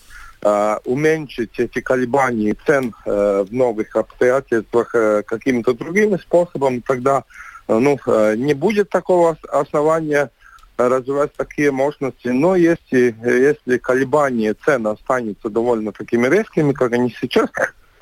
[0.85, 4.91] уменьшить эти колебания цен в новых обстоятельствах
[5.25, 7.23] каким-то другим способом, тогда
[7.69, 7.97] ну,
[8.35, 10.31] не будет такого основания
[10.77, 12.27] развивать такие мощности.
[12.27, 17.49] Но если, если колебания цен останутся довольно такими резкими, как они сейчас,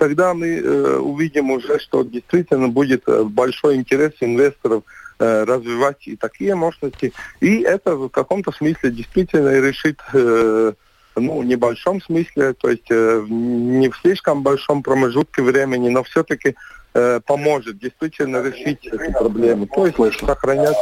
[0.01, 4.83] тогда мы э, увидим уже, что действительно будет большой интерес инвесторов
[5.23, 7.13] Э, развивать и такие мощности.
[7.41, 10.73] И это в каком-то смысле действительно решит э,
[11.15, 16.57] ну, в небольшом смысле, то есть э, не в слишком большом промежутке времени, но все-таки
[16.95, 19.67] э, поможет действительно решить эти проблемы.
[19.67, 20.79] То есть сохранять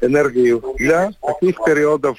[0.00, 2.16] энергию для таких периодов,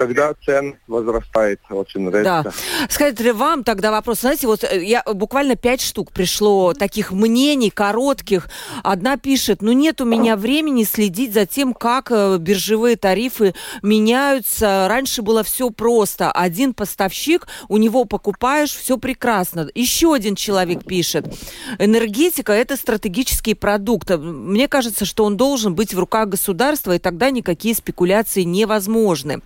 [0.00, 2.42] тогда цен возрастает очень резко.
[2.44, 2.52] Да.
[2.88, 8.48] Скажите вам тогда вопрос, знаете, вот э, я буквально пять штук пришло таких мнений коротких.
[8.82, 14.86] Одна пишет, ну нет у меня времени следить за тем, как э, биржевые тарифы меняются.
[14.88, 16.32] Раньше было все просто.
[16.32, 19.68] Один поставщик, у него покупаешь, все прекрасно.
[19.74, 21.26] Еще один человек пишет,
[21.78, 24.08] энергетика это стратегический продукт.
[24.10, 29.42] Мне кажется, что он должен быть в руках государства, и тогда никакие спекуляции невозможны.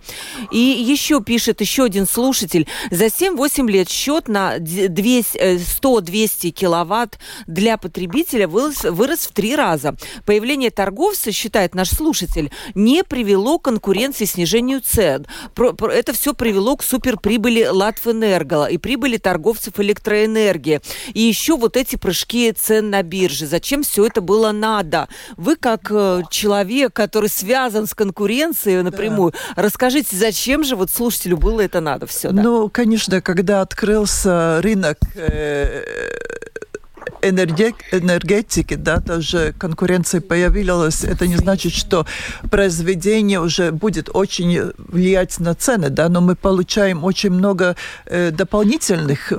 [0.51, 2.67] И еще пишет еще один слушатель.
[2.91, 9.95] За 7-8 лет счет на 100-200 э, киловатт для потребителя вырос, вырос в три раза.
[10.25, 15.25] Появление торговца, считает наш слушатель, не привело к конкуренции снижению цен.
[15.57, 20.81] Это все привело к суперприбыли Латвэнерго и прибыли торговцев электроэнергии.
[21.13, 23.47] И еще вот эти прыжки цен на бирже.
[23.47, 25.07] Зачем все это было надо?
[25.37, 29.63] Вы как э, человек, который связан с конкуренцией напрямую, да.
[29.63, 32.31] расскажите, зачем же вот слушателю было это надо все?
[32.31, 32.41] Да?
[32.41, 35.83] Ну, конечно, когда открылся рынок э,
[37.21, 42.05] энергетики, да, тоже конкуренция появилась, это не значит, что
[42.51, 47.75] произведение уже будет очень влиять на цены, да, но мы получаем очень много
[48.05, 49.35] э, дополнительных э,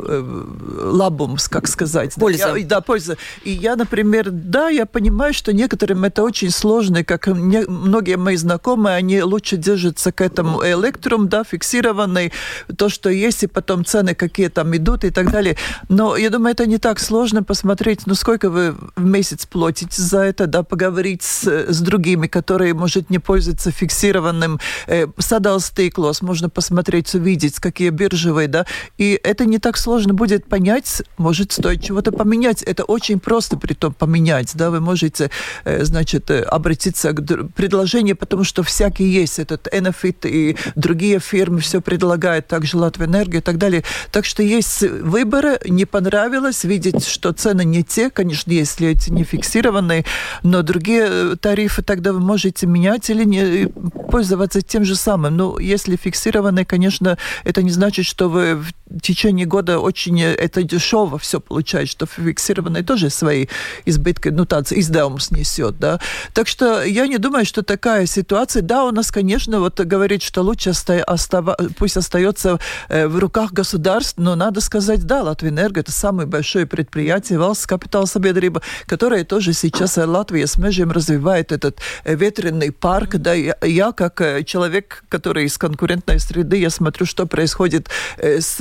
[0.79, 2.15] лабумс, как сказать.
[2.15, 2.53] Польза.
[2.53, 3.17] Да, я, да, польза.
[3.45, 8.37] И я, например, да, я понимаю, что некоторым это очень сложно, как не, многие мои
[8.37, 12.33] знакомые, они лучше держатся к этому электрум, да, фиксированный,
[12.77, 15.57] то, что есть, и потом цены какие там идут и так далее.
[15.89, 20.03] Но я думаю, это не так сложно посмотреть посмотреть, ну сколько вы в месяц платите
[20.03, 26.21] за это, да, поговорить с, с другими, которые, может, не пользуются фиксированным э, садал стейклос,
[26.21, 28.67] можно посмотреть, увидеть, какие биржевые, да,
[28.99, 32.63] и это не так сложно будет понять, может, стоит чего-то поменять.
[32.63, 35.31] Это очень просто при том поменять, да, вы можете,
[35.65, 41.61] э, значит, э, обратиться к предложению, потому что всякие есть, этот Enefit и другие фирмы
[41.61, 43.83] все предлагают, также Латвэнерго и так далее.
[44.13, 49.23] Так что есть выборы, не понравилось видеть, что цены не те, конечно, если эти не
[49.23, 50.05] фиксированные,
[50.43, 53.69] но другие э, тарифы тогда вы можете менять или не
[54.11, 55.37] пользоваться тем же самым.
[55.37, 60.65] Ну, если фиксированные, конечно, это не значит, что вы в течение года очень э, это
[60.65, 63.47] дешево все получаете, что фиксированные тоже свои
[63.85, 66.01] избытки, ну, так, издавом снесет, да.
[66.33, 70.43] Так что я не думаю, что такая ситуация, да, у нас, конечно, вот говорит, что
[70.43, 70.71] лучше
[71.07, 76.67] остава, пусть остается э, в руках государств, но надо сказать, да, Латвэнерго это самое большое
[76.67, 83.17] предприятие, valsts kapitāla sabiedrība, которая тоже сейчас Латвия с межем развивает этот ветреный парк.
[83.17, 88.59] Да, я, я как человек, который из конкурентной среды, я смотрю, что происходит с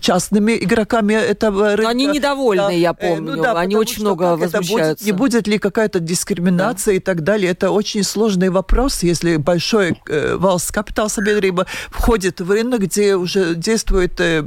[0.00, 1.90] частными игроками этого рынка.
[1.90, 2.70] Они недовольны, да.
[2.70, 3.36] я помню.
[3.36, 5.04] Ну, да, они очень много возмущаются.
[5.04, 6.96] Будет, не будет ли какая-то дискриминация да.
[6.96, 7.50] и так далее?
[7.50, 13.54] Это очень сложный вопрос, если большой э, valsts капитал sabiedrība входит в рынок, где уже
[13.54, 14.42] действуют э,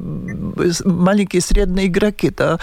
[0.86, 2.30] маленькие и средние игроки.
[2.30, 2.60] Да?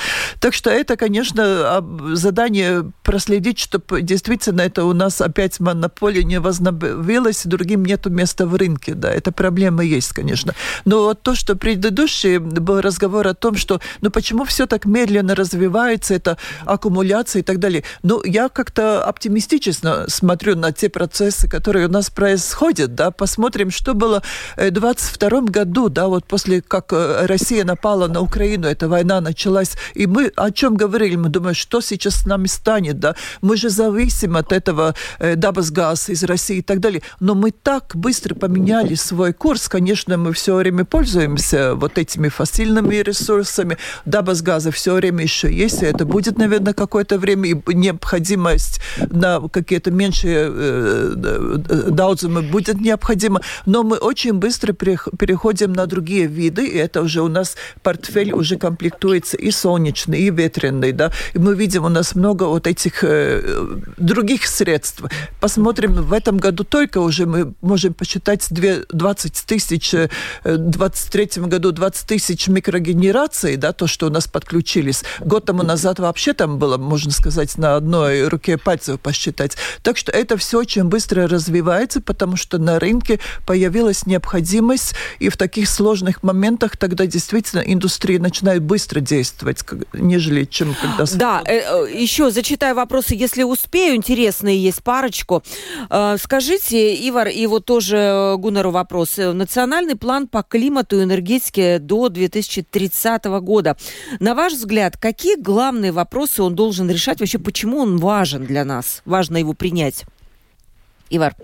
[0.46, 7.42] Так что это, конечно, задание проследить, чтобы действительно это у нас опять монополия не возобновилась,
[7.46, 8.94] другим нету места в рынке.
[8.94, 10.54] Да, это проблема есть, конечно.
[10.84, 15.34] Но вот то, что предыдущий был разговор о том, что ну почему все так медленно
[15.34, 17.82] развивается, это аккумуляция и так далее.
[18.04, 23.94] Ну, я как-то оптимистично смотрю на те процессы, которые у нас происходят, да, посмотрим, что
[23.94, 24.22] было
[24.56, 29.72] в 22 году, да, вот после как э, Россия напала на Украину, эта война началась,
[29.94, 31.16] и мы о чем говорили?
[31.16, 33.14] Мы думаем, что сейчас с нами станет, да?
[33.40, 37.02] Мы же зависим от этого э, Дабасгаз из России и так далее.
[37.20, 39.68] Но мы так быстро поменяли свой курс.
[39.68, 43.78] Конечно, мы все время пользуемся вот этими фасильными ресурсами.
[44.04, 48.80] Дабасгаза все время еще есть, и это будет, наверное, какое-то время, и необходимость
[49.10, 51.12] на какие-то меньшие э,
[51.90, 53.40] даузумы будет необходима.
[53.64, 58.56] Но мы очень быстро переходим на другие виды, и это уже у нас портфель уже
[58.56, 63.42] комплектуется и солнечный, и ветреный, да, и мы видим, у нас много вот этих э,
[63.96, 65.02] других средств.
[65.40, 70.08] Посмотрим, в этом году только уже мы можем посчитать 20 тысяч, э,
[70.44, 75.04] в 23 году 20 тысяч микрогенераций, да, то, что у нас подключились.
[75.20, 79.56] Год тому назад вообще там было, можно сказать, на одной руке пальцев посчитать.
[79.82, 85.36] Так что это все очень быстро развивается, потому что на рынке появилась необходимость, и в
[85.36, 89.64] таких сложных моментах тогда действительно индустрия начинает быстро действовать,
[90.06, 91.04] нежели чем когда...
[91.16, 95.42] Да, э, э, еще зачитаю вопросы, если успею, интересные есть парочку.
[95.90, 99.16] Э, скажите, Ивар, и вот тоже Гунару вопрос.
[99.16, 103.76] Национальный план по климату и энергетике до 2030 года.
[104.20, 107.20] На ваш взгляд, какие главные вопросы он должен решать?
[107.20, 109.02] Вообще, почему он важен для нас?
[109.04, 110.04] Важно его принять.
[111.10, 111.34] Ивар.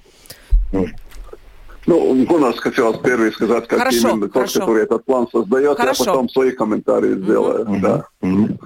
[1.86, 4.52] Ну, Гунас хотел первый сказать, как хорошо, именно хорошо.
[4.52, 6.04] тот, который этот план создает, хорошо.
[6.04, 7.62] я потом свои комментарии сделаю.
[7.62, 7.78] Угу.
[7.78, 8.04] Да.
[8.20, 8.58] Угу.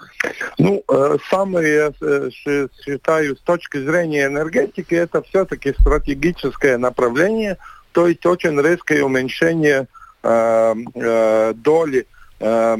[0.58, 7.56] Ну, э, самое, я э, считаю, с точки зрения энергетики, это все-таки стратегическое направление,
[7.92, 9.88] то есть очень резкое уменьшение
[10.22, 12.06] э, э, доли
[12.38, 12.76] э,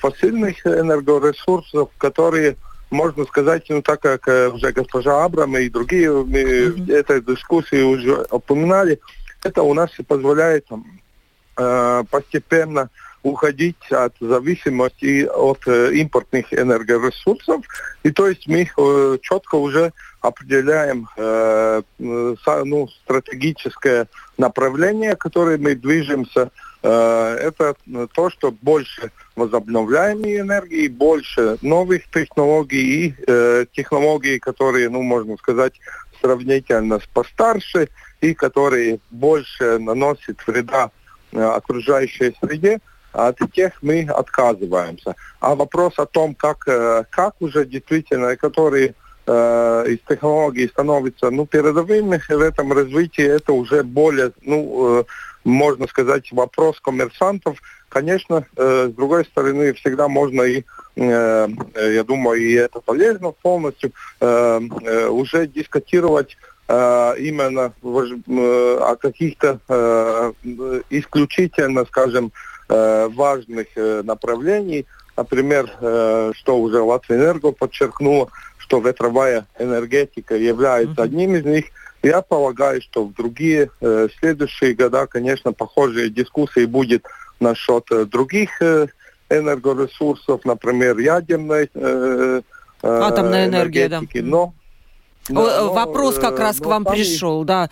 [0.00, 2.56] фасильных энергоресурсов, которые
[2.90, 6.92] можно сказать, ну так как уже госпожа Абрам и другие mm-hmm.
[6.92, 8.98] этой дискуссии уже упоминали,
[9.44, 10.66] это у нас и позволяет
[11.56, 12.90] э, постепенно
[13.22, 17.64] уходить от зависимости от э, импортных энергоресурсов.
[18.02, 26.50] И то есть мы э, четко уже определяем э, ну, стратегическое направление, которое мы движемся.
[26.82, 27.76] Э, это
[28.14, 35.74] то, что больше возобновляемой энергии, больше новых технологий и э, технологий, которые, ну, можно сказать,
[36.22, 37.88] сравнительно постарше
[38.20, 40.90] и которые больше наносят вреда
[41.32, 42.80] э, окружающей среде,
[43.12, 45.14] от тех мы отказываемся.
[45.40, 48.94] А вопрос о том, как, э, как уже действительно, которые
[49.26, 55.04] э, из технологий становятся ну, передовыми в этом развитии, это уже более, ну, э,
[55.44, 57.58] можно сказать, вопрос коммерсантов.
[57.92, 60.64] Конечно, э, с другой стороны, всегда можно и,
[60.96, 66.38] э, я думаю, и это полезно полностью, э, э, уже дискутировать
[66.68, 70.32] э, именно э, о каких-то э,
[70.88, 72.32] исключительно, скажем,
[72.70, 74.86] э, важных э, направлений.
[75.14, 81.66] Например, э, что уже Латвия Энерго подчеркнула, что ветровая энергетика является одним из них.
[82.02, 87.04] Я полагаю, что в другие э, следующие года, конечно, похожие дискуссии будет
[87.42, 88.86] насчет э, других э,
[89.28, 92.40] энергоресурсов, например, ядерной э,
[92.82, 94.00] э, Атомная энергия, да.
[94.14, 94.54] Но
[95.28, 97.70] но, Вопрос как раз к вам пришел, да.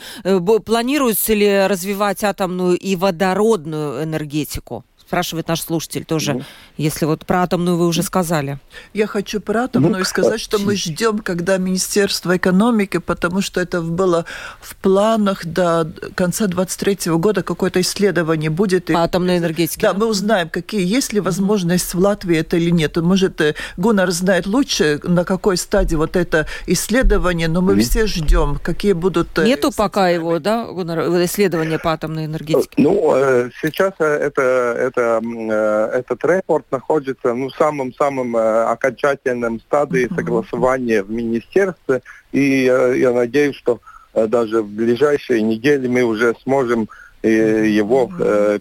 [0.64, 4.84] Планируется ли развивать атомную и водородную энергетику?
[5.10, 6.42] Спрашивает наш слушатель тоже, ну.
[6.76, 8.60] если вот про атомную вы уже сказали.
[8.94, 13.82] Я хочу про атомную ну, сказать, что мы ждем, когда Министерство экономики, потому что это
[13.82, 14.24] было
[14.60, 18.86] в планах до конца 23 года какое-то исследование будет.
[18.86, 19.80] По атомной энергетике.
[19.80, 22.96] Да, да, мы узнаем, какие есть ли возможность в Латвии это или нет.
[22.96, 27.80] Может, э, Гуннар знает лучше, на какой стадии вот это исследование, но мы mm-hmm.
[27.80, 29.36] все ждем, какие будут...
[29.40, 32.70] Э, Нету пока его, да, Гуннар, исследования по атомной энергетике?
[32.76, 40.08] Ну, э, сейчас это это, э, этот репорт находится ну, в самом-самом э, окончательном стадии
[40.14, 42.02] согласования в министерстве.
[42.32, 43.80] И я надеюсь, что
[44.14, 46.88] э, даже в ближайшие недели мы уже сможем
[47.22, 48.06] его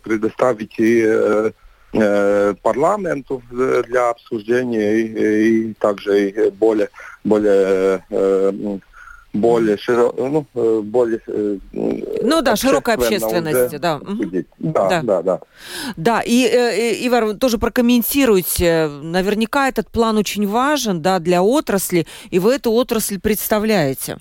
[0.03, 1.51] предоставить и
[2.61, 6.89] парламенту для обсуждения и, и также и более,
[7.23, 8.03] более
[9.34, 11.19] более широко, ну, э, более...
[11.27, 14.01] Э, ну да, широкой общественности, да.
[14.59, 15.01] Да, да.
[15.01, 15.39] да, да.
[15.97, 18.89] Да, и, э, Ивар, тоже прокомментируйте.
[19.03, 24.17] Наверняка этот план очень важен, да, для отрасли, и вы эту отрасль представляете.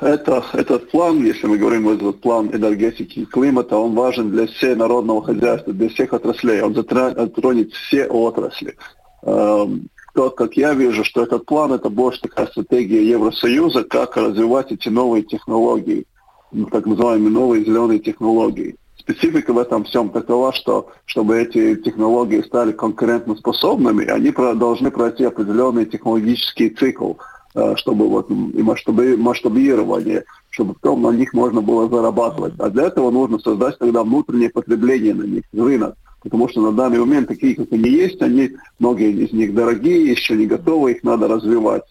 [0.00, 4.76] Это, этот план, если мы говорим этот план энергетики и климата, он важен для всего
[4.76, 6.60] народного хозяйства, для всех отраслей.
[6.62, 8.76] Он затронет все отрасли.
[10.14, 14.90] То, как я вижу, что этот план это больше такая стратегия Евросоюза, как развивать эти
[14.90, 16.06] новые технологии,
[16.50, 18.76] ну, так называемые новые зеленые технологии.
[18.98, 25.86] Специфика в этом всем такова, что чтобы эти технологии стали конкурентоспособными, они должны пройти определенный
[25.86, 27.14] технологический цикл,
[27.54, 32.52] э, чтобы вот и масштабирование, чтобы потом на них можно было зарабатывать.
[32.58, 37.00] А для этого нужно создать тогда внутреннее потребление на них, рынок потому что на данный
[37.00, 41.28] момент такие, как они есть, они, многие из них дорогие, еще не готовы, их надо
[41.28, 41.84] развивать.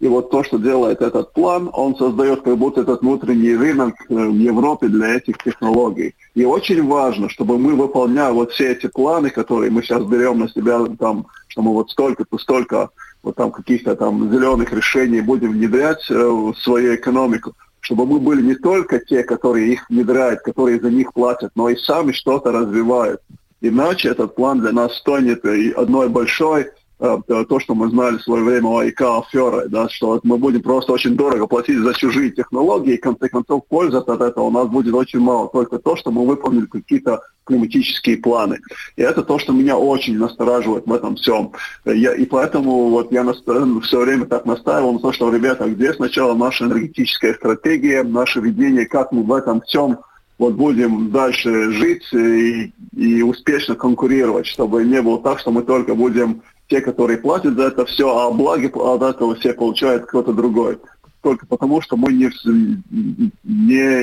[0.00, 4.14] И вот то, что делает этот план, он создает как будто этот внутренний рынок э,
[4.14, 6.14] в Европе для этих технологий.
[6.36, 10.48] И очень важно, чтобы мы выполняли вот все эти планы, которые мы сейчас берем на
[10.48, 12.90] себя, там, что мы вот столько-то, столько
[13.24, 18.42] вот там каких-то там зеленых решений будем внедрять э, в свою экономику, чтобы мы были
[18.42, 23.20] не только те, которые их внедряют, которые за них платят, но и сами что-то развивают.
[23.60, 25.44] Иначе этот план для нас станет
[25.76, 26.68] одной большой
[27.00, 30.62] Э, то, что мы знали в свое время о ИК аферы, да, что мы будем
[30.62, 34.50] просто очень дорого платить за чужие технологии, и в конце концов польза от этого у
[34.50, 38.58] нас будет очень мало, только то, что мы выполнили какие-то климатические планы.
[38.96, 41.52] И это то, что меня очень настораживает в этом всем.
[41.84, 45.94] Я, и поэтому вот я наста- все время так настаивал на то, что, ребята, где
[45.94, 50.00] сначала наша энергетическая стратегия, наше видение, как мы в этом всем
[50.38, 55.94] вот будем дальше жить и, и успешно конкурировать, чтобы не было так, что мы только
[55.94, 60.78] будем те, которые платят за это все, а благи от этого все получает кто-то другой.
[61.22, 63.30] Только потому, что мы не, не,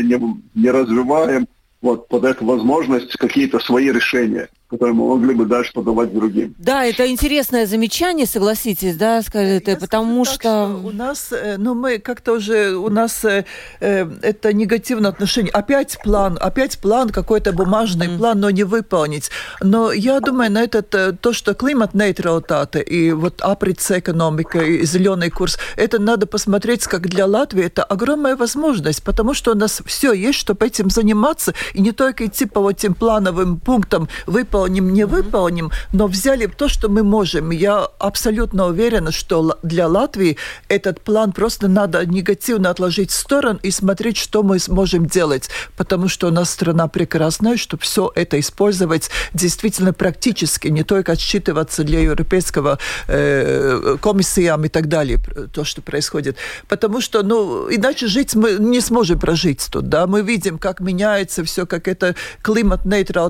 [0.04, 1.48] не, не развиваем
[1.82, 6.54] вот под эту возможность какие-то свои решения которые мы могли бы дальше подавать другим.
[6.58, 10.36] Да, это интересное замечание, согласитесь, да, скажите, Я потому что...
[10.36, 10.82] что...
[10.84, 13.46] У нас, э, ну, мы как-то уже, у нас э,
[13.80, 15.52] э, это негативное отношение.
[15.52, 18.18] Опять план, опять план, какой-то бумажный mm.
[18.18, 19.32] план, но не выполнить.
[19.62, 25.30] Но я думаю, на этот, э, то, что климат-нейтралитаты и вот априц экономика и зеленый
[25.30, 30.14] курс, это надо посмотреть, как для Латвии это огромная возможность, потому что у нас все
[30.14, 34.94] есть, чтобы этим заниматься, и не только идти по вот этим плановым пунктам выполнить выполним,
[34.94, 37.52] не выполним, но взяли то, что мы можем.
[37.52, 40.38] Я абсолютно уверена, что для Латвии
[40.70, 46.08] этот план просто надо негативно отложить в сторону и смотреть, что мы сможем делать, потому
[46.08, 52.00] что у нас страна прекрасная, чтобы все это использовать действительно практически, не только отсчитываться для
[52.00, 55.20] европейского э, комиссиям и так далее,
[55.54, 56.38] то, что происходит.
[56.68, 61.44] Потому что, ну, иначе жить мы не сможем прожить тут, да, мы видим, как меняется
[61.44, 63.26] все, как это климат-нейтралитет,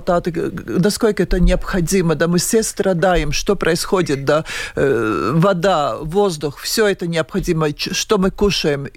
[0.80, 4.44] насколько человек это необходимо, да, мы все страдаем, что происходит, да,
[4.76, 8.88] э, вода, воздух, все это необходимо, что мы кушаем,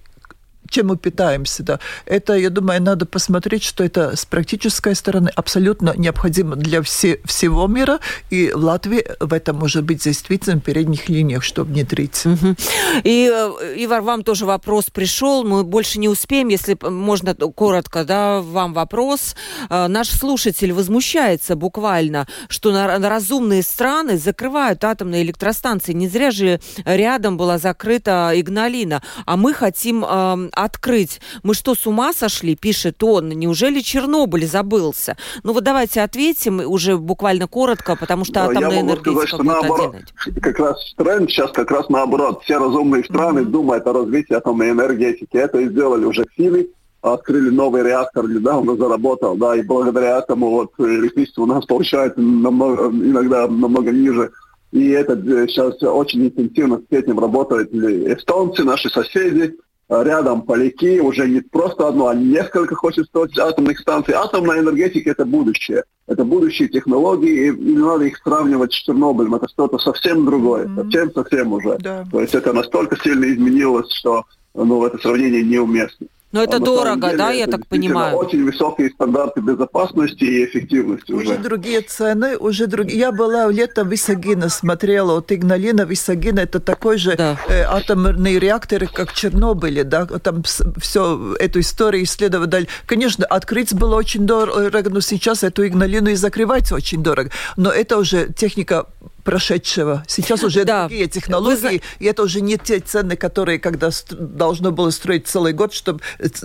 [0.69, 1.63] чем мы питаемся.
[1.63, 1.81] Да.
[2.07, 7.67] Это, я думаю, надо посмотреть, что это с практической стороны абсолютно необходимо для все, всего
[7.67, 7.99] мира,
[8.31, 12.25] и Латвия в этом может быть действительно в передних линиях, чтобы внедрить.
[12.25, 12.57] Угу.
[13.05, 18.41] И, э, Ивар, вам тоже вопрос пришел, мы больше не успеем, если можно коротко, да,
[18.41, 19.35] вам вопрос.
[19.71, 25.93] Э, наш слушатель возмущается буквально, что на, на разумные страны закрывают атомные электростанции.
[25.93, 31.21] Не зря же рядом была закрыта Игналина, а мы хотим э, открыть.
[31.43, 33.29] Мы что, с ума сошли, пишет он.
[33.31, 35.17] Неужели Чернобыль забылся?
[35.43, 39.97] Ну вот давайте ответим уже буквально коротко, потому что атомная энергетика сказать, что наоборот,
[40.41, 42.43] как раз тренд сейчас как раз наоборот.
[42.45, 43.45] Все разумные страны mm-hmm.
[43.51, 45.37] думают о развитии атомной энергетики.
[45.37, 46.69] Это и сделали уже Филе
[47.01, 52.89] открыли новый реактор, недавно заработал, да, и благодаря этому вот электричество у нас получается намного,
[52.89, 54.31] иногда намного ниже.
[54.73, 59.57] И это э, сейчас очень интенсивно с этим работают эстонцы, наши соседи,
[59.89, 64.15] рядом поляки, уже не просто одно, а несколько хочет строить атомных станций.
[64.15, 65.85] Атомная энергетика– это будущее.
[66.07, 69.35] Это будущие технологии, и не надо их сравнивать с Чернобылем.
[69.35, 70.83] Это что-то совсем другое, mm-hmm.
[70.83, 71.77] совсем-совсем уже.
[71.81, 72.05] Да.
[72.11, 74.25] То есть это настолько сильно изменилось, что
[74.55, 76.07] ну, это сравнение неуместно.
[76.31, 78.17] Но это а дорого, деле, да, я так понимаю?
[78.17, 81.31] Очень высокие стандарты безопасности и эффективности уже.
[81.31, 82.99] Уже другие цены, уже другие.
[82.99, 87.39] Я была летом в Висагина, смотрела, вот Игналина, Висагина, это такой же да.
[87.49, 90.43] э, атомный реактор, как в Чернобыле, да, там
[90.79, 92.69] все эту историю исследовали.
[92.85, 97.31] Конечно, открыть было очень дорого, но сейчас эту Игналину и закрывать очень дорого.
[97.57, 98.87] Но это уже техника
[99.29, 100.05] прошедшего.
[100.09, 100.89] Сейчас уже да.
[100.89, 101.83] другие технологии, Вы...
[101.99, 106.01] и это уже не те цены, которые когда должно было строить целый год, чтобы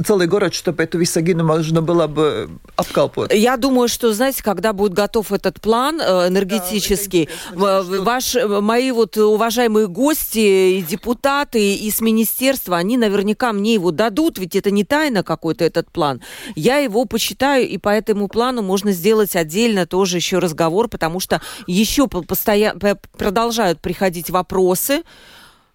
[0.05, 3.31] целый город, чтобы эту висагину можно было бы обкалпывать.
[3.33, 9.15] Я думаю, что, знаете, когда будет готов этот план э, энергетический, да, ваш, мои вот
[9.15, 15.23] уважаемые гости и депутаты из министерства, они наверняка мне его дадут, ведь это не тайна
[15.23, 16.19] какой-то этот план.
[16.55, 21.41] Я его почитаю, и по этому плану можно сделать отдельно тоже еще разговор, потому что
[21.65, 22.72] еще постоянно
[23.17, 25.03] продолжают приходить вопросы.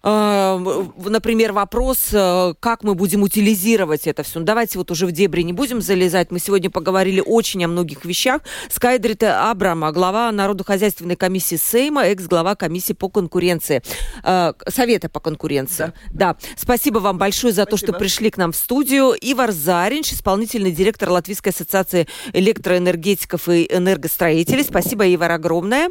[0.01, 4.39] Э, например, вопрос, э, как мы будем утилизировать это все.
[4.39, 6.31] Ну, давайте вот уже в дебри не будем залезать.
[6.31, 8.41] Мы сегодня поговорили очень о многих вещах.
[8.69, 13.83] Скайдрита Абрама, глава Народно-хозяйственной комиссии Сейма, экс-глава комиссии по конкуренции.
[14.23, 15.91] Э, Совета по конкуренции.
[16.11, 16.33] Да.
[16.33, 16.37] да.
[16.55, 17.77] Спасибо вам большое за Спасибо.
[17.77, 19.13] то, что пришли к нам в студию.
[19.19, 24.63] Ивар Заринч, исполнительный директор Латвийской ассоциации электроэнергетиков и энергостроителей.
[24.63, 25.89] Спасибо, Ивар, огромное.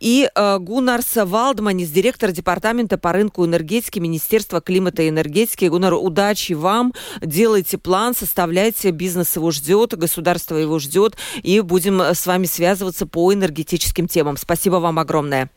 [0.00, 5.64] И э, Гунарс Валдманис, директор департамента по рынку энергетики Министерства климата и энергетики.
[5.66, 6.92] Гунар, удачи вам.
[7.22, 8.90] Делайте план, составляйте.
[8.90, 11.16] Бизнес его ждет, государство его ждет.
[11.42, 14.36] И будем с вами связываться по энергетическим темам.
[14.36, 15.50] Спасибо вам огромное.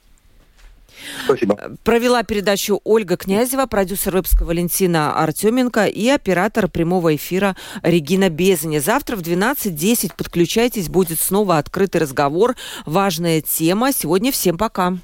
[1.26, 1.78] Спасибо.
[1.84, 8.80] Провела передачу Ольга Князева, продюсер выпуска Валентина Артеменко и оператор прямого эфира Регина Безаня.
[8.80, 12.56] Завтра в 12.10 подключайтесь, будет снова открытый разговор.
[12.86, 13.92] Важная тема.
[13.94, 14.98] Сегодня всем пока.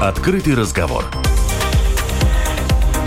[0.00, 1.04] Открытый разговор.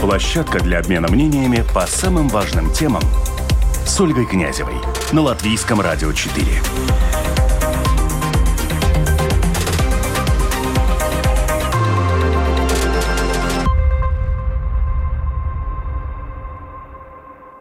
[0.02, 3.04] Площадка для обмена мнениями по самым важным темам–
[4.00, 4.76] с Ольгой Князевой
[5.12, 6.62] на Латвийском радио 4.